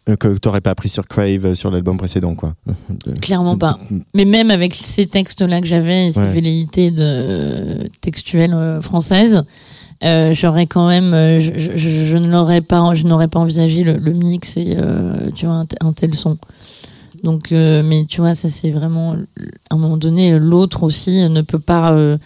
[0.10, 2.54] Euh, Que t'aurais pas appris sur Crave euh, sur l'album précédent, quoi.
[3.22, 3.80] Clairement pas.
[4.14, 6.34] Mais même avec ces textes-là que j'avais et ces Ouais.
[6.34, 9.44] velléités de textuelles euh, françaises,
[10.04, 13.40] euh, j'aurais quand même, euh, je, je, je- je ne l'aurais pas, je n'aurais pas
[13.40, 16.38] envisagé le, le mix et euh, tu vois un tel son.
[17.24, 19.14] Donc, euh, mais tu vois, ça c'est vraiment
[19.70, 21.94] à un moment donné, l'autre aussi ne peut pas.
[21.94, 22.18] euh,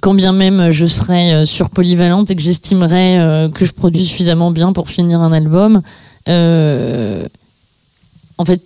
[0.00, 4.04] quand bien même je serais euh, sur polyvalente et que j'estimerais euh, que je produis
[4.04, 5.80] suffisamment bien pour finir un album,
[6.28, 7.24] euh,
[8.38, 8.62] en fait,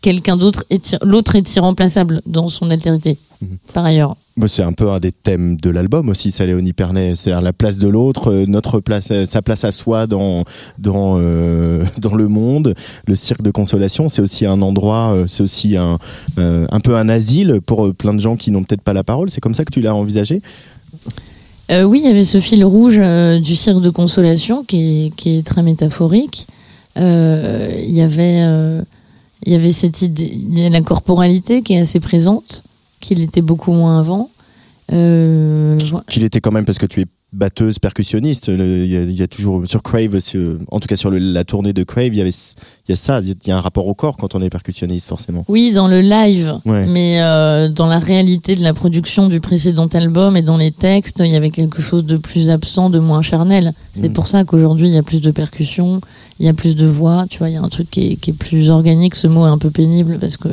[0.00, 3.18] quelqu'un d'autre est l'autre est irremplaçable dans son altérité.
[3.42, 3.58] Mhm.
[3.72, 4.16] Par ailleurs.
[4.48, 7.14] C'est un peu un des thèmes de l'album aussi, ça, Léonie Pernet.
[7.14, 10.44] C'est-à-dire la place de l'autre, euh, notre place, euh, sa place à soi dans
[10.78, 12.74] dans euh, dans le monde.
[13.06, 15.98] Le cirque de consolation, c'est aussi un endroit, c'est aussi un
[16.36, 19.30] un peu un asile pour plein de gens qui n'ont peut-être pas la parole.
[19.30, 20.42] C'est comme ça que tu l'as envisagé?
[21.70, 22.98] Oui, il y avait ce fil rouge
[23.40, 26.46] du cirque de consolation qui est, qui est très métaphorique.
[26.96, 28.40] Il y avait,
[29.44, 32.62] il y avait cette idée, la corporalité qui est assez présente,
[33.00, 34.30] qu'il était beaucoup moins avant.
[34.92, 35.78] Euh.
[36.08, 38.48] Qu'il était quand même parce que tu es batteuse, percussionniste.
[38.48, 40.18] Il y, a- il y a toujours sur Crave,
[40.72, 42.96] en tout cas sur le- la tournée de Crave, il y avait il y a
[42.96, 45.44] ça, il y a un rapport au corps quand on est percussionniste forcément.
[45.46, 46.86] Oui, dans le live, Ouais.
[46.86, 51.20] mais euh, dans la réalité de la production du précédent album et dans les textes,
[51.24, 53.74] il y avait quelque chose de plus absent, de moins charnel.
[53.92, 54.12] C'est Mm.
[54.12, 56.00] pour ça qu'aujourd'hui, il y a plus de percussions,
[56.40, 57.26] il y a plus de voix.
[57.30, 59.14] Tu vois, il y a un truc qui est, qui est plus organique.
[59.14, 60.48] Ce mot est un peu pénible parce que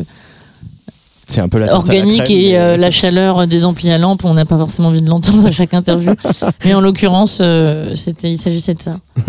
[1.30, 4.24] C'est un peu la organique crème, et mais- euh, la chaleur des amplis à lampe,
[4.24, 6.14] on n'a pas forcément envie de l'entendre à chaque interview.
[6.66, 8.98] mais en l'occurrence, euh, c'était, il s'agissait de ça.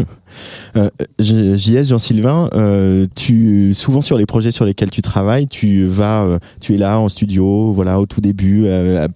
[0.76, 6.24] Euh, JS Jean-Sylvain, euh, tu souvent sur les projets sur lesquels tu travailles, tu vas,
[6.24, 8.66] euh, tu es là en studio, voilà au tout début,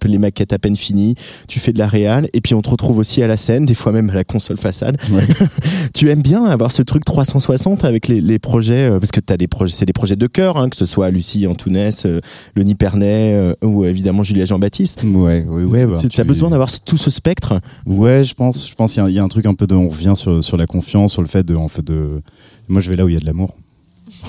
[0.05, 1.15] les maquettes à peine finies,
[1.47, 3.73] tu fais de la réal, et puis on te retrouve aussi à la scène, des
[3.75, 4.97] fois même à la console façade.
[5.11, 5.25] Ouais.
[5.93, 9.47] tu aimes bien avoir ce truc 360 avec les, les projets, parce que t'as des
[9.47, 13.85] projets, c'est des projets de cœur, hein, que ce soit Lucie Antounès, le Pernet ou
[13.85, 15.03] évidemment Julia Jean-Baptiste.
[15.03, 15.85] Ouais, ouais, ouais.
[15.85, 17.59] bah, tu tu- as besoin d'avoir tout ce spectre.
[17.85, 18.67] Ouais, je pense.
[18.69, 19.75] Je pense qu'il y a- il y, a un truc un peu de.
[19.75, 22.21] On revient sur, sur la confiance, sur le fait de, en fait de.
[22.67, 23.55] Moi, je vais là où il y a de l'amour,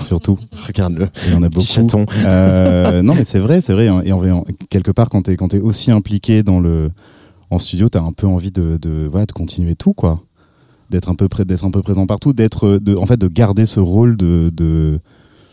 [0.03, 0.39] surtout.
[0.67, 1.09] Regarde-le.
[1.27, 1.65] Il y en a beaucoup.
[1.65, 2.07] Petit chaton.
[2.25, 3.87] Euh, non, mais c'est vrai, c'est vrai.
[4.05, 6.91] Et en, quelque part, quand t'es quand es aussi impliqué dans le
[7.51, 10.23] en studio, t'as un peu envie de de, voilà, de continuer tout, quoi.
[10.91, 13.81] D'être un peu d'être un peu présent partout, d'être, de, en fait, de garder ce
[13.81, 15.01] rôle de, de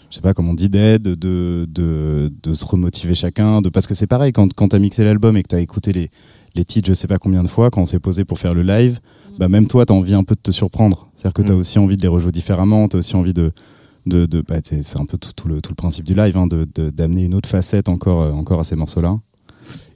[0.10, 3.88] je sais pas comment on dit d'aide, de, de, de se remotiver chacun, de parce
[3.88, 6.10] que c'est pareil quand quand t'as mixé l'album et que t'as écouté les
[6.54, 8.62] les titres, je sais pas combien de fois, quand on s'est posé pour faire le
[8.62, 9.00] live,
[9.40, 11.10] bah même toi, t'as envie un peu de te surprendre.
[11.16, 11.58] C'est-à-dire que t'as Mm.
[11.60, 13.52] aussi envie de les rejouer différemment, t'as aussi envie de
[14.08, 16.48] de, de bah, c'est un peu tout, tout le, tout le principe du live, hein,
[16.48, 19.20] de- d'amener une autre facette encore, euh, encore à ces morceaux-là.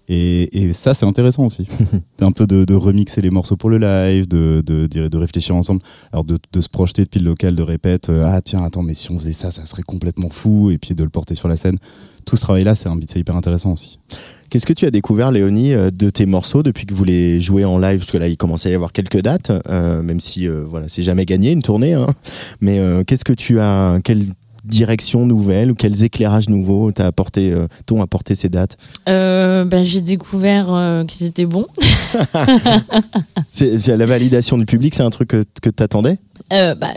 [0.08, 1.68] Et, et ça, c'est intéressant aussi.
[2.22, 5.82] Un peu de, de remixer les morceaux pour le live, de, de, réfléchir ensemble.
[6.12, 9.12] Alors, de, se projeter depuis le local, de répète euh, Ah, tiens, attends, mais si
[9.12, 10.70] on faisait ça, ça serait complètement fou.
[10.72, 11.78] Et puis de le porter sur la scène.
[12.26, 13.99] Tout ce travail-là, c'est un- c'est hyper intéressant aussi.
[14.49, 17.66] Qu'est-ce que tu as découvert, Léonie, euh, de tes morceaux depuis que vous les jouez
[17.66, 17.99] en live?
[17.99, 20.88] Parce que là, il commençait à y avoir quelques dates, euh, même si euh, voilà,
[20.88, 21.93] c'est jamais gagné une tournée.
[21.93, 22.08] hein.
[22.62, 24.24] Mais qu'est-ce que tu as Quelle
[24.66, 28.78] direction nouvelle ou quels éclairages nouveaux t'as apporté, euh, t'ont apporté ces dates?
[29.07, 31.68] Euh, bah, j'ai découvert euh, qu'ils étaient bons.
[33.49, 36.18] c'est, la validation du public, c'est un truc que, que t'attendais?
[36.53, 36.93] Euh, bah,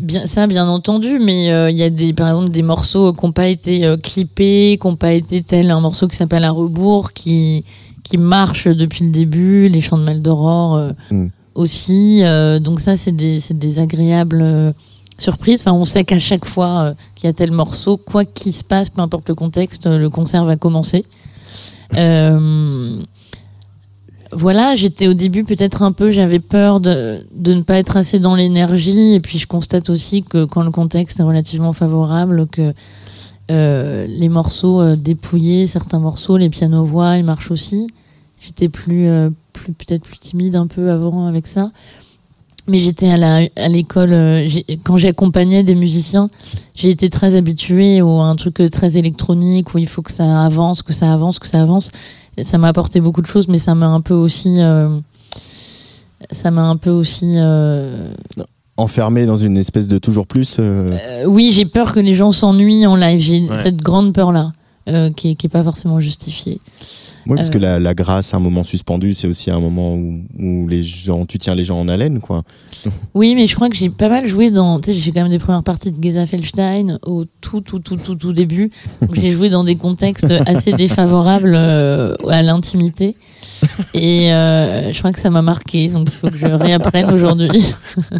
[0.00, 3.24] bien, ça, bien entendu, mais euh, il y a des, par exemple, des morceaux qui
[3.24, 7.12] n'ont pas été clippés, qui n'ont pas été tel un morceau qui s'appelle À rebours,
[7.12, 7.64] qui,
[8.02, 11.26] qui marche depuis le début, Les Chants de Mal d'Aurore euh, Mm.
[11.54, 12.22] aussi.
[12.60, 14.74] donc ça, c'est des, c'est des agréables
[15.22, 15.60] surprises.
[15.60, 18.64] Enfin, on sait qu'à chaque fois euh, qu'il y a tel morceau, quoi qu'il se
[18.64, 21.04] passe, peu importe le contexte, euh, le concert va commencer.
[21.94, 23.00] Euh,
[24.32, 28.18] voilà, j'étais au début peut-être un peu, j'avais peur de, de ne pas être assez
[28.18, 29.14] dans l'énergie.
[29.14, 32.72] Et puis je constate aussi que quand le contexte est relativement favorable, que
[33.50, 37.88] euh, les morceaux dépouillés, certains morceaux, les pianos-voix, ils marchent aussi.
[38.40, 39.08] J'étais plus,
[39.52, 41.70] plus peut-être plus timide un peu avant avec ça.
[42.68, 46.28] Mais j'étais à la à l'école euh, j'ai- quand j'accompagnais des musiciens,
[46.76, 50.44] j'ai été très habituée au un truc euh, très électronique où il faut que ça
[50.44, 51.90] avance, que ça avance, que ça avance.
[52.36, 54.88] Et ça m'a apporté beaucoup de choses, mais ça m'a un peu aussi, euh,
[56.30, 57.34] ça m'a un peu aussi.
[57.36, 58.08] euh,
[58.78, 60.56] Enfermé dans une espèce de toujours plus.
[60.58, 63.20] euh, euh, oui, j'ai peur que les gens s'ennuient en live.
[63.20, 63.60] J'ai Ouais.
[63.60, 64.52] cette grande peur là,
[64.88, 66.58] euh, qui, est, qui est pas forcément justifiée.
[67.26, 67.52] Oui, parce Euh.
[67.52, 71.24] que la, la grâce, un moment suspendu, c'est aussi un moment où, où les gens,
[71.26, 72.42] tu tiens les gens en haleine, quoi.
[73.14, 74.80] Oui, mais je crois que j'ai pas mal joué dans.
[74.80, 77.96] Tu sais, j'ai quand même des premières parties de Geza Felstein au tout, tout, tout,
[77.96, 78.70] tout, tout début.
[79.12, 83.16] J'ai joué dans des contextes assez défavorables euh, à l'intimité.
[83.94, 87.64] Et euh, je crois que ça m'a marqué, donc il faut que je réapprenne aujourd'hui.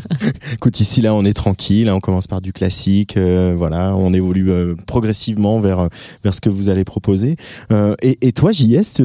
[0.52, 4.12] Écoute, ici là, on est tranquille, hein, on commence par du classique, euh, voilà, on
[4.12, 5.88] évolue euh, progressivement vers
[6.24, 7.36] vers ce que vous allez proposer.
[7.72, 9.02] Euh, et, et toi, JS,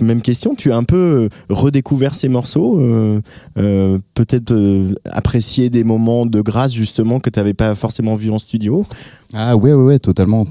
[0.00, 3.20] même question, tu as un peu redécouvert ces morceaux, euh,
[3.58, 8.30] euh, peut-être euh, apprécié des moments de grâce justement que tu n'avais pas forcément vu
[8.30, 8.84] en studio?
[9.34, 10.46] Ah ouais, ouais, ouais, totalement.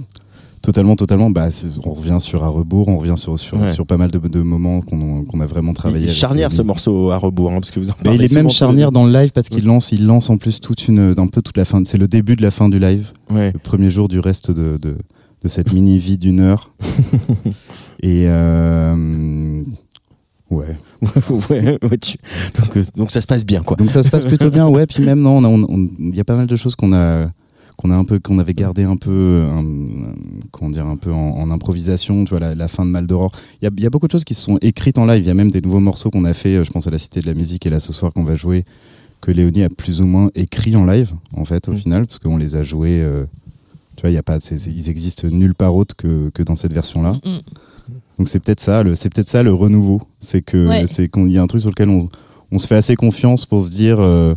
[0.68, 1.30] Totalement, totalement.
[1.32, 1.48] Bah,
[1.86, 3.74] on revient sur à rebours, on revient sur, sur, Ouais.
[3.74, 6.04] sur pas mal de, de moments qu'on a vraiment travaillé.
[6.08, 8.36] Il est charnière ce morceau à rebours, hein, parce que vous en parlez il est
[8.36, 11.28] même charnière dans le live parce qu'il lance, il lance en plus toute une, un
[11.28, 11.82] peu toute la fin.
[11.86, 13.54] C'est le début de la fin du live, Ouais.
[13.54, 14.98] le premier jour du reste de, de,
[15.42, 16.74] de cette mini vie d'une heure.
[18.04, 19.64] Et euh,
[20.50, 20.76] ouais.
[21.50, 22.18] ouais, ouais, tu-
[22.60, 23.78] donc, euh, donc ça se passe bien, quoi.
[23.78, 24.86] Donc ça se passe plutôt bien, ouais.
[24.88, 27.30] Puis même non, on- on- il y a pas mal de choses qu'on a
[27.78, 30.16] qu'on a un peu qu'on avait gardé un peu un- un-
[30.52, 33.32] comment dire un peu en, en improvisation tu vois la, la fin de Mal d'Aurore
[33.62, 35.22] il y a, il y a beaucoup de choses qui se sont écrites en live
[35.24, 36.98] il y a même des nouveaux morceaux qu'on a fait euh, je pense à la
[36.98, 38.66] Cité de la Musique et là ce soir qu'on va jouer
[39.22, 41.78] que Léonie a plus ou moins écrit en live en fait au Mm.
[41.78, 43.26] final parce qu'on les a joués euh,
[43.96, 46.74] tu vois il y a pas ils existent nulle part autre que, que dans cette
[46.74, 47.38] version là Mm.
[48.18, 50.88] donc c'est peut-être ça le c'est peut-être ça le renouveau c'est que Ouais.
[50.88, 52.10] c'est qu'on y a un truc sur lequel on
[52.52, 54.34] on se fait assez confiance pour se dire euh,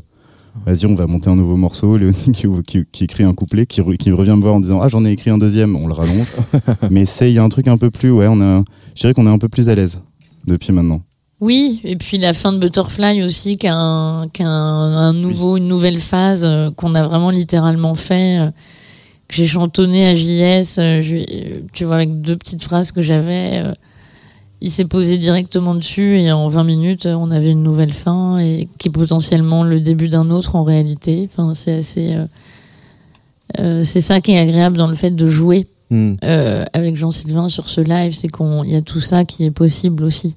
[0.66, 3.80] vas-y on va monter un nouveau morceau Léonie qui, qui- qui écrit un couplet qui,
[3.80, 5.76] re- qui revient me voir en disant ah j'en ai écrit un deuxième.
[5.76, 6.26] On le rallonge
[6.90, 8.62] mais c'est il y a un truc un peu plus ouais on a
[8.94, 10.02] je dirais qu'on est un peu plus à l'aise
[10.46, 11.00] depuis maintenant.
[11.42, 15.12] Oui, et puis la fin de Butterfly aussi, qui a un, qui a un, un
[15.14, 18.50] nouveau, une nouvelle phase euh, qu'on a vraiment littéralement fait, euh,
[19.26, 23.00] que j'ai chantonné à JS, euh, je- euh, tu vois, avec deux petites phrases que
[23.00, 23.62] j'avais.
[24.60, 28.68] Il s'est posé directement dessus et en 20 minutes, on avait une nouvelle fin et
[28.78, 31.28] qui est potentiellement le début d'un autre en réalité.
[31.30, 32.14] Enfin, c'est assez.
[32.14, 32.24] euh,
[33.58, 36.14] euh, c'est ça qui est agréable dans le fait de jouer Hmm.
[36.22, 39.50] euh, avec Jean-Sylvain sur ce live, c'est qu'on il y a tout ça qui est
[39.50, 40.36] possible aussi.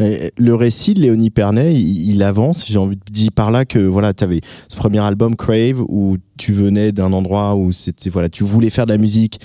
[0.00, 2.66] Le récit de Léonie Pernet, il, il avance.
[2.66, 6.16] J'ai envie de dire par là que voilà, tu avais ce premier album Crave où
[6.36, 9.38] tu venais d'un endroit où c'était voilà, tu voulais faire de la musique.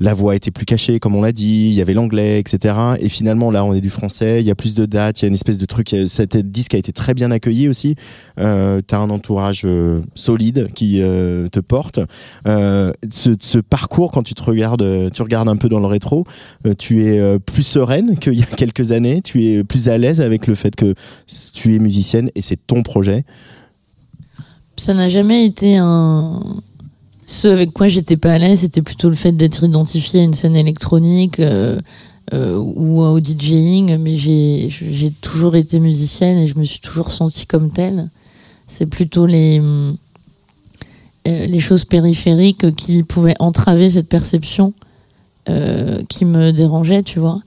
[0.00, 1.68] La voix était plus cachée, comme on l'a dit.
[1.68, 2.74] Il y avait l'anglais, etc.
[2.98, 4.40] Et finalement, là, on est du français.
[4.40, 5.20] Il y a plus de dates.
[5.20, 5.94] Il y a une espèce de truc.
[6.08, 7.94] Cet disque a été très bien accueilli aussi.
[8.40, 12.00] Euh, T'as un entourage euh, solide qui euh, te porte.
[12.48, 16.24] Euh, ce, ce parcours, quand tu te regardes, tu regardes un peu dans le rétro,
[16.78, 20.46] tu es plus sereine qu'il y a quelques années, tu es plus à l'aise avec
[20.46, 20.94] le fait que
[21.52, 23.24] tu es musicienne et c'est ton projet.
[24.76, 26.40] Ça n'a jamais été un.
[27.26, 30.34] Ce avec quoi j'étais pas à l'aise, c'était plutôt le fait d'être identifié à une
[30.34, 31.80] scène électronique euh,
[32.32, 37.12] euh, ou au DJing, mais j'ai j'ai toujours été musicienne et je me suis toujours
[37.12, 38.10] sentie comme telle.
[38.66, 39.92] C'est plutôt les euh,
[41.24, 44.74] les choses périphériques qui pouvaient entraver cette perception
[45.48, 47.40] euh, qui me dérangeaient, tu vois.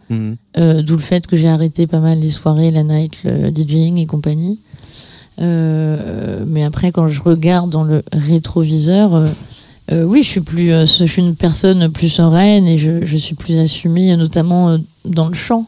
[0.57, 3.97] Euh, D'où le fait que j'ai arrêté pas mal les soirées, la night, le DJing
[3.97, 4.59] et compagnie.
[5.39, 9.25] Euh, mais après, quand je regarde dans le rétroviseur,
[9.91, 13.18] euh, oui, je suis plus, euh, je suis une personne plus sereine et je, je
[13.18, 15.65] suis plus assumée, notamment euh, dans le chant,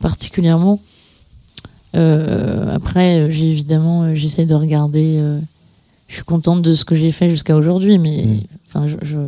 [0.00, 0.80] particulièrement.
[1.96, 5.16] Euh, après, j'ai évidemment, j'essaie de regarder.
[5.18, 5.38] euh,
[6.06, 8.40] je suis contente de ce que j'ai fait jusqu'à aujourd'hui, mais Mm.
[8.68, 9.18] enfin, je, je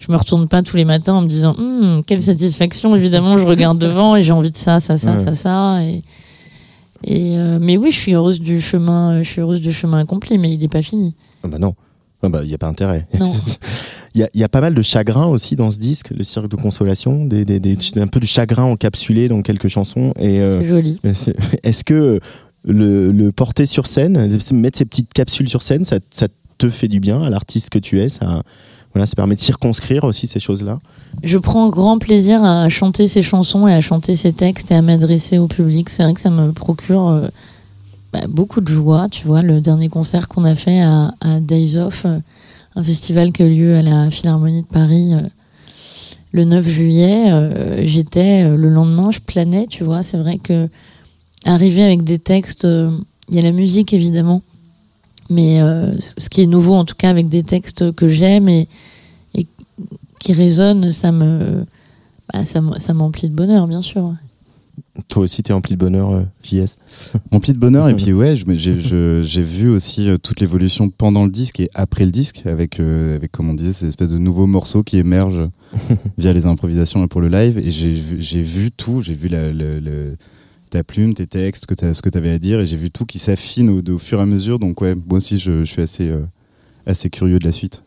[0.00, 2.94] je me retourne pas tous les matins en me disant Hum, quelle satisfaction.
[2.94, 5.24] Évidemment, je regarde devant et j'ai envie de ça, ça, ça, Ouais.
[5.24, 5.82] ça, ça.
[5.82, 6.02] Et,
[7.04, 9.22] et euh, mais oui, je suis heureuse du chemin.
[9.22, 11.14] Je suis heureuse du chemin accompli, mais il n'est pas fini.
[11.42, 11.74] Ah bah non.
[12.22, 13.06] Il n'y a pas intérêt.
[14.14, 16.56] Il y y a pas mal de chagrin aussi dans ce disque, le cirque de
[16.56, 20.12] consolation, des, des, des- un peu de chagrin encapsulé dans quelques chansons.
[20.18, 21.00] Et euh, C'est joli.
[21.62, 22.18] est-ce que
[22.64, 26.26] le, le porter sur scène, mettre ces petites capsules sur scène, ça, ça
[26.58, 28.42] te fait du bien à l'artiste que tu es ça,
[28.92, 30.80] voilà, ça permet de circonscrire aussi ces choses-là?
[31.22, 34.82] Je prends grand plaisir à chanter ces chansons et à chanter ces textes et à
[34.82, 35.88] m'adresser au public.
[35.88, 37.28] C'est vrai que ça me procure euh,
[38.12, 39.08] bah, beaucoup de joie.
[39.08, 42.18] Tu vois, le dernier concert qu'on a fait à, Days Off, euh,
[42.74, 45.20] un festival qui a eu lieu à la Philharmonie de Paris euh,
[46.32, 49.66] le 9 juillet, euh, j'étais le lendemain, je planais.
[49.66, 50.68] Tu vois, c'est vrai que
[51.44, 54.42] arriver avec des textes, il y a la musique évidemment,
[55.30, 55.58] mais
[55.98, 58.68] ce qui est nouveau en tout cas avec des textes que j'aime et
[60.18, 61.64] qui résonne, ça me,
[62.30, 64.12] bah, ça m'emplit de bonheur, bien sûr.
[65.06, 66.76] Toi aussi, tu es empli de bonheur, euh, JS.
[67.30, 71.60] Empli de bonheur et puis ouais j'ai vu aussi euh, toute l'évolution pendant le disque
[71.60, 74.82] et après le disque avec euh, avec comme on disait ces espèces de nouveaux morceaux
[74.82, 75.48] qui émergent
[76.18, 77.58] via les improvisations et pour le live.
[77.58, 79.00] Et j'ai vu tout.
[79.02, 80.16] J'ai vu la, le- le-
[80.70, 82.90] ta plume tes textes que t'as- ce que tu avais à dire et j'ai vu
[82.90, 84.58] tout qui s'affine au, au fur et à mesure.
[84.58, 86.20] Donc ouais moi aussi je, je suis assez euh,
[86.86, 87.82] assez curieux de la suite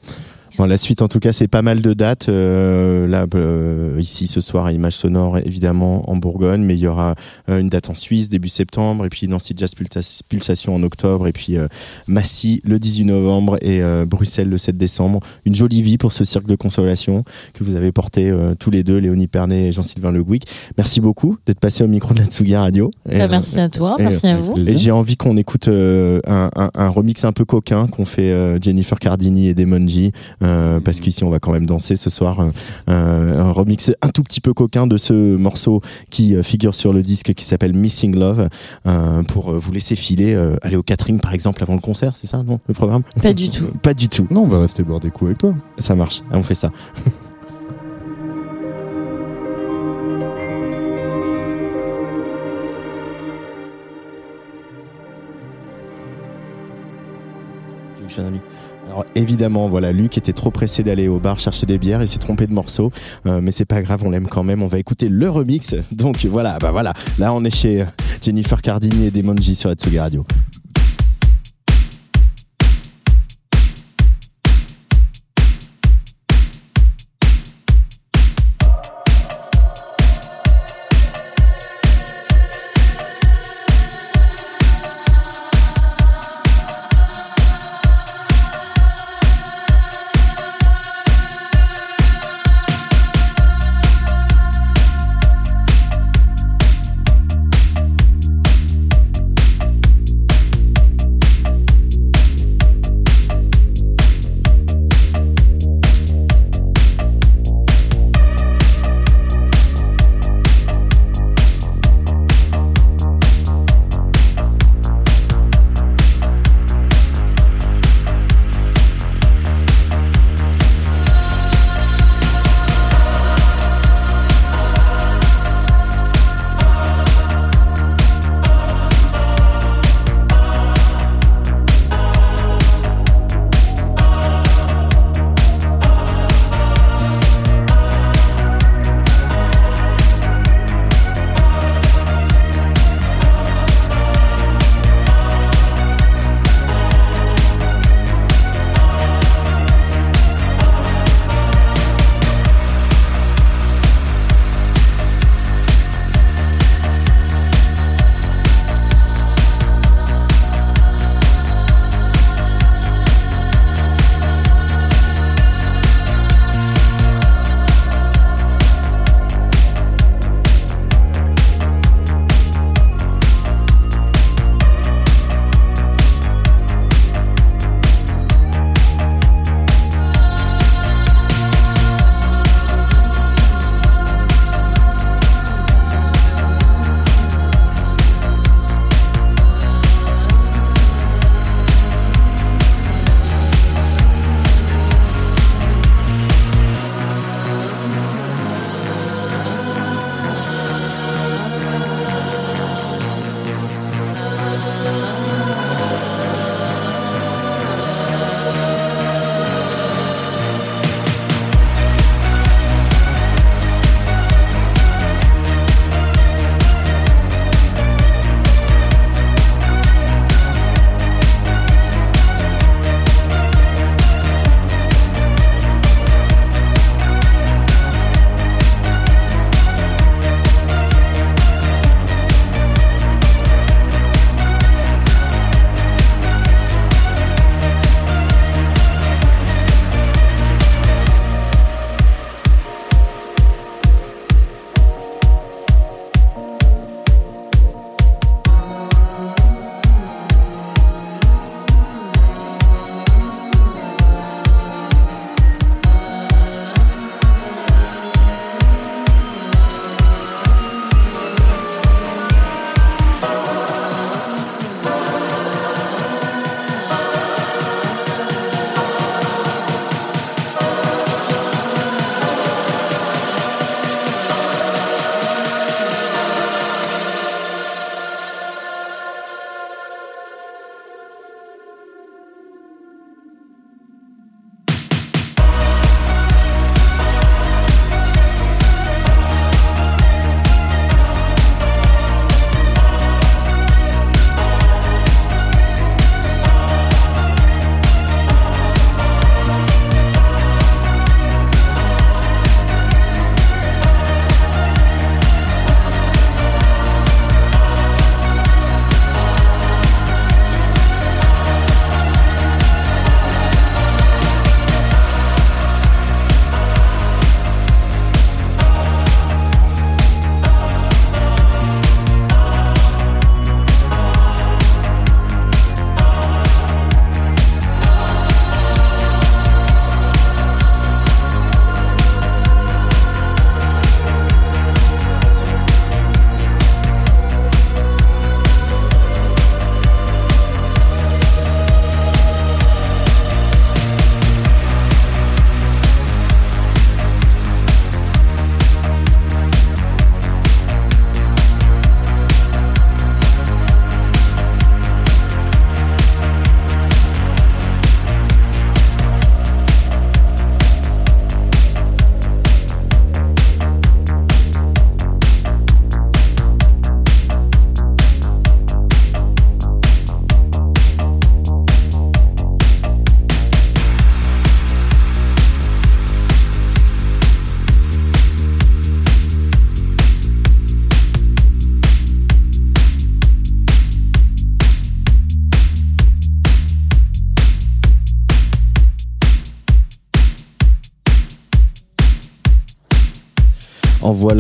[0.57, 2.28] Bon, la suite, en tout cas, c'est pas mal de dates.
[2.30, 6.88] Euh, là, euh, ici, ce soir, à Image Sonore, évidemment, en Bourgogne, mais il y
[6.88, 7.15] aura
[7.49, 11.28] euh, une date en Suisse, début septembre, et puis Nancy Jazz Pulsa- Pulsation en octobre,
[11.28, 11.68] et puis euh,
[12.07, 15.22] Massy le 18 novembre, et euh, Bruxelles le 7 décembre.
[15.45, 17.23] Une jolie vie pour ce cirque de consolation
[17.53, 20.44] que vous avez porté euh, tous les deux, Léonie Pernet et Jean-Sylvain Le Gouic.
[20.78, 22.91] Merci beaucoup d'être passé au micro de la Tsugi Radio.
[23.10, 24.57] Bah, merci à toi, et, merci à vous.
[24.57, 28.32] et j'ai envie qu'on écoute euh, un, un- un remix un peu coquin qu'on fait
[28.32, 30.11] euh, Jennifer Cardini et Damon G,
[30.42, 32.40] euh, parce qu'ici on va quand même danser ce soir.
[32.40, 32.50] euh,
[32.90, 36.94] euh, un remix un tout petit peu coquin de ce morceau qui euh, figure sur
[36.94, 38.50] le disque qui s'appelle Missing Love,
[38.86, 42.16] euh, pour euh, vous laisser filer, euh, aller au catering par exemple avant le concert,
[42.16, 43.04] c'est ça, non, le programme?
[43.22, 43.66] Pas du tout.
[43.82, 44.28] Pas du tout.
[44.32, 45.54] Non, on va rester boire des coups avec toi.
[45.78, 46.72] Ça marche, on fait ça.
[58.92, 62.20] Alors évidemment, voilà, Luc était trop pressé d'aller au bar chercher des bières et s'est
[62.20, 62.92] trompé de morceau,
[63.26, 64.62] Euh, mais c'est pas grave, on l'aime quand même.
[64.62, 65.74] On va écouter le remix.
[65.94, 67.86] Donc voilà, bah voilà, là on est chez euh,
[68.22, 70.26] Jennifer Cardini et Demonji sur Atsugi Radio.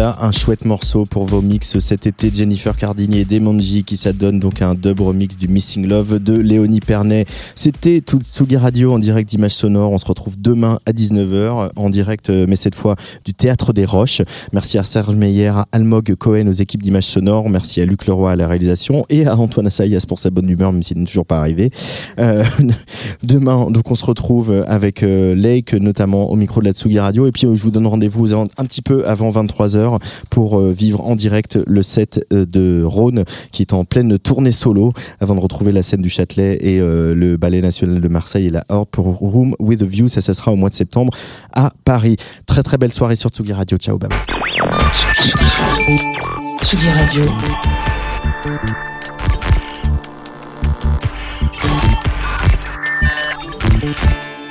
[0.01, 2.31] Un chouette morceau pour vos mix cet été.
[2.33, 6.33] Jennifer Cardini et Demonji qui s'adonnent donc à un dub remix du Missing Love de
[6.33, 7.25] Léonie Pernet.
[7.55, 9.91] C'était Tsugi Radio en direct d'Images Sonore.
[9.91, 12.95] On se retrouve demain à 19h en direct, euh, mais cette fois
[13.25, 14.23] du Théâtre des Roches.
[14.53, 17.49] Merci à Serge Meyer, à Almog Cohen aux équipes d'Images Sonore.
[17.49, 20.73] Merci à Luc Leroy à la réalisation et à Antoine Assayas pour sa bonne humeur,
[20.73, 21.69] même s'il n'est toujours pas arrivé.
[22.19, 22.43] Euh,
[23.23, 27.27] demain, donc on se retrouve avec euh, Lake, notamment au micro de la Tsugi Radio.
[27.27, 29.90] Et puis je vous donne rendez-vous un petit peu avant 23h
[30.29, 34.51] pour euh, vivre en direct le set euh, de Rhône qui est en pleine tournée
[34.51, 38.47] solo avant de retrouver la scène du Châtelet et euh, le Ballet National de Marseille
[38.47, 40.07] et la Horde pour Room with a View.
[40.07, 41.13] Ça, ça sera au mois de septembre
[41.53, 42.17] à Paris.
[42.45, 43.77] Très très belle soirée sur Tsugi Radio.
[43.77, 44.09] Ciao, bye
[46.61, 47.25] Tsugi Radio.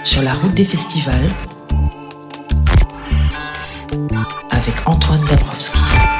[0.05, 1.31] Sur la route des festivals
[4.71, 6.20] avec Antoine Dabrowski.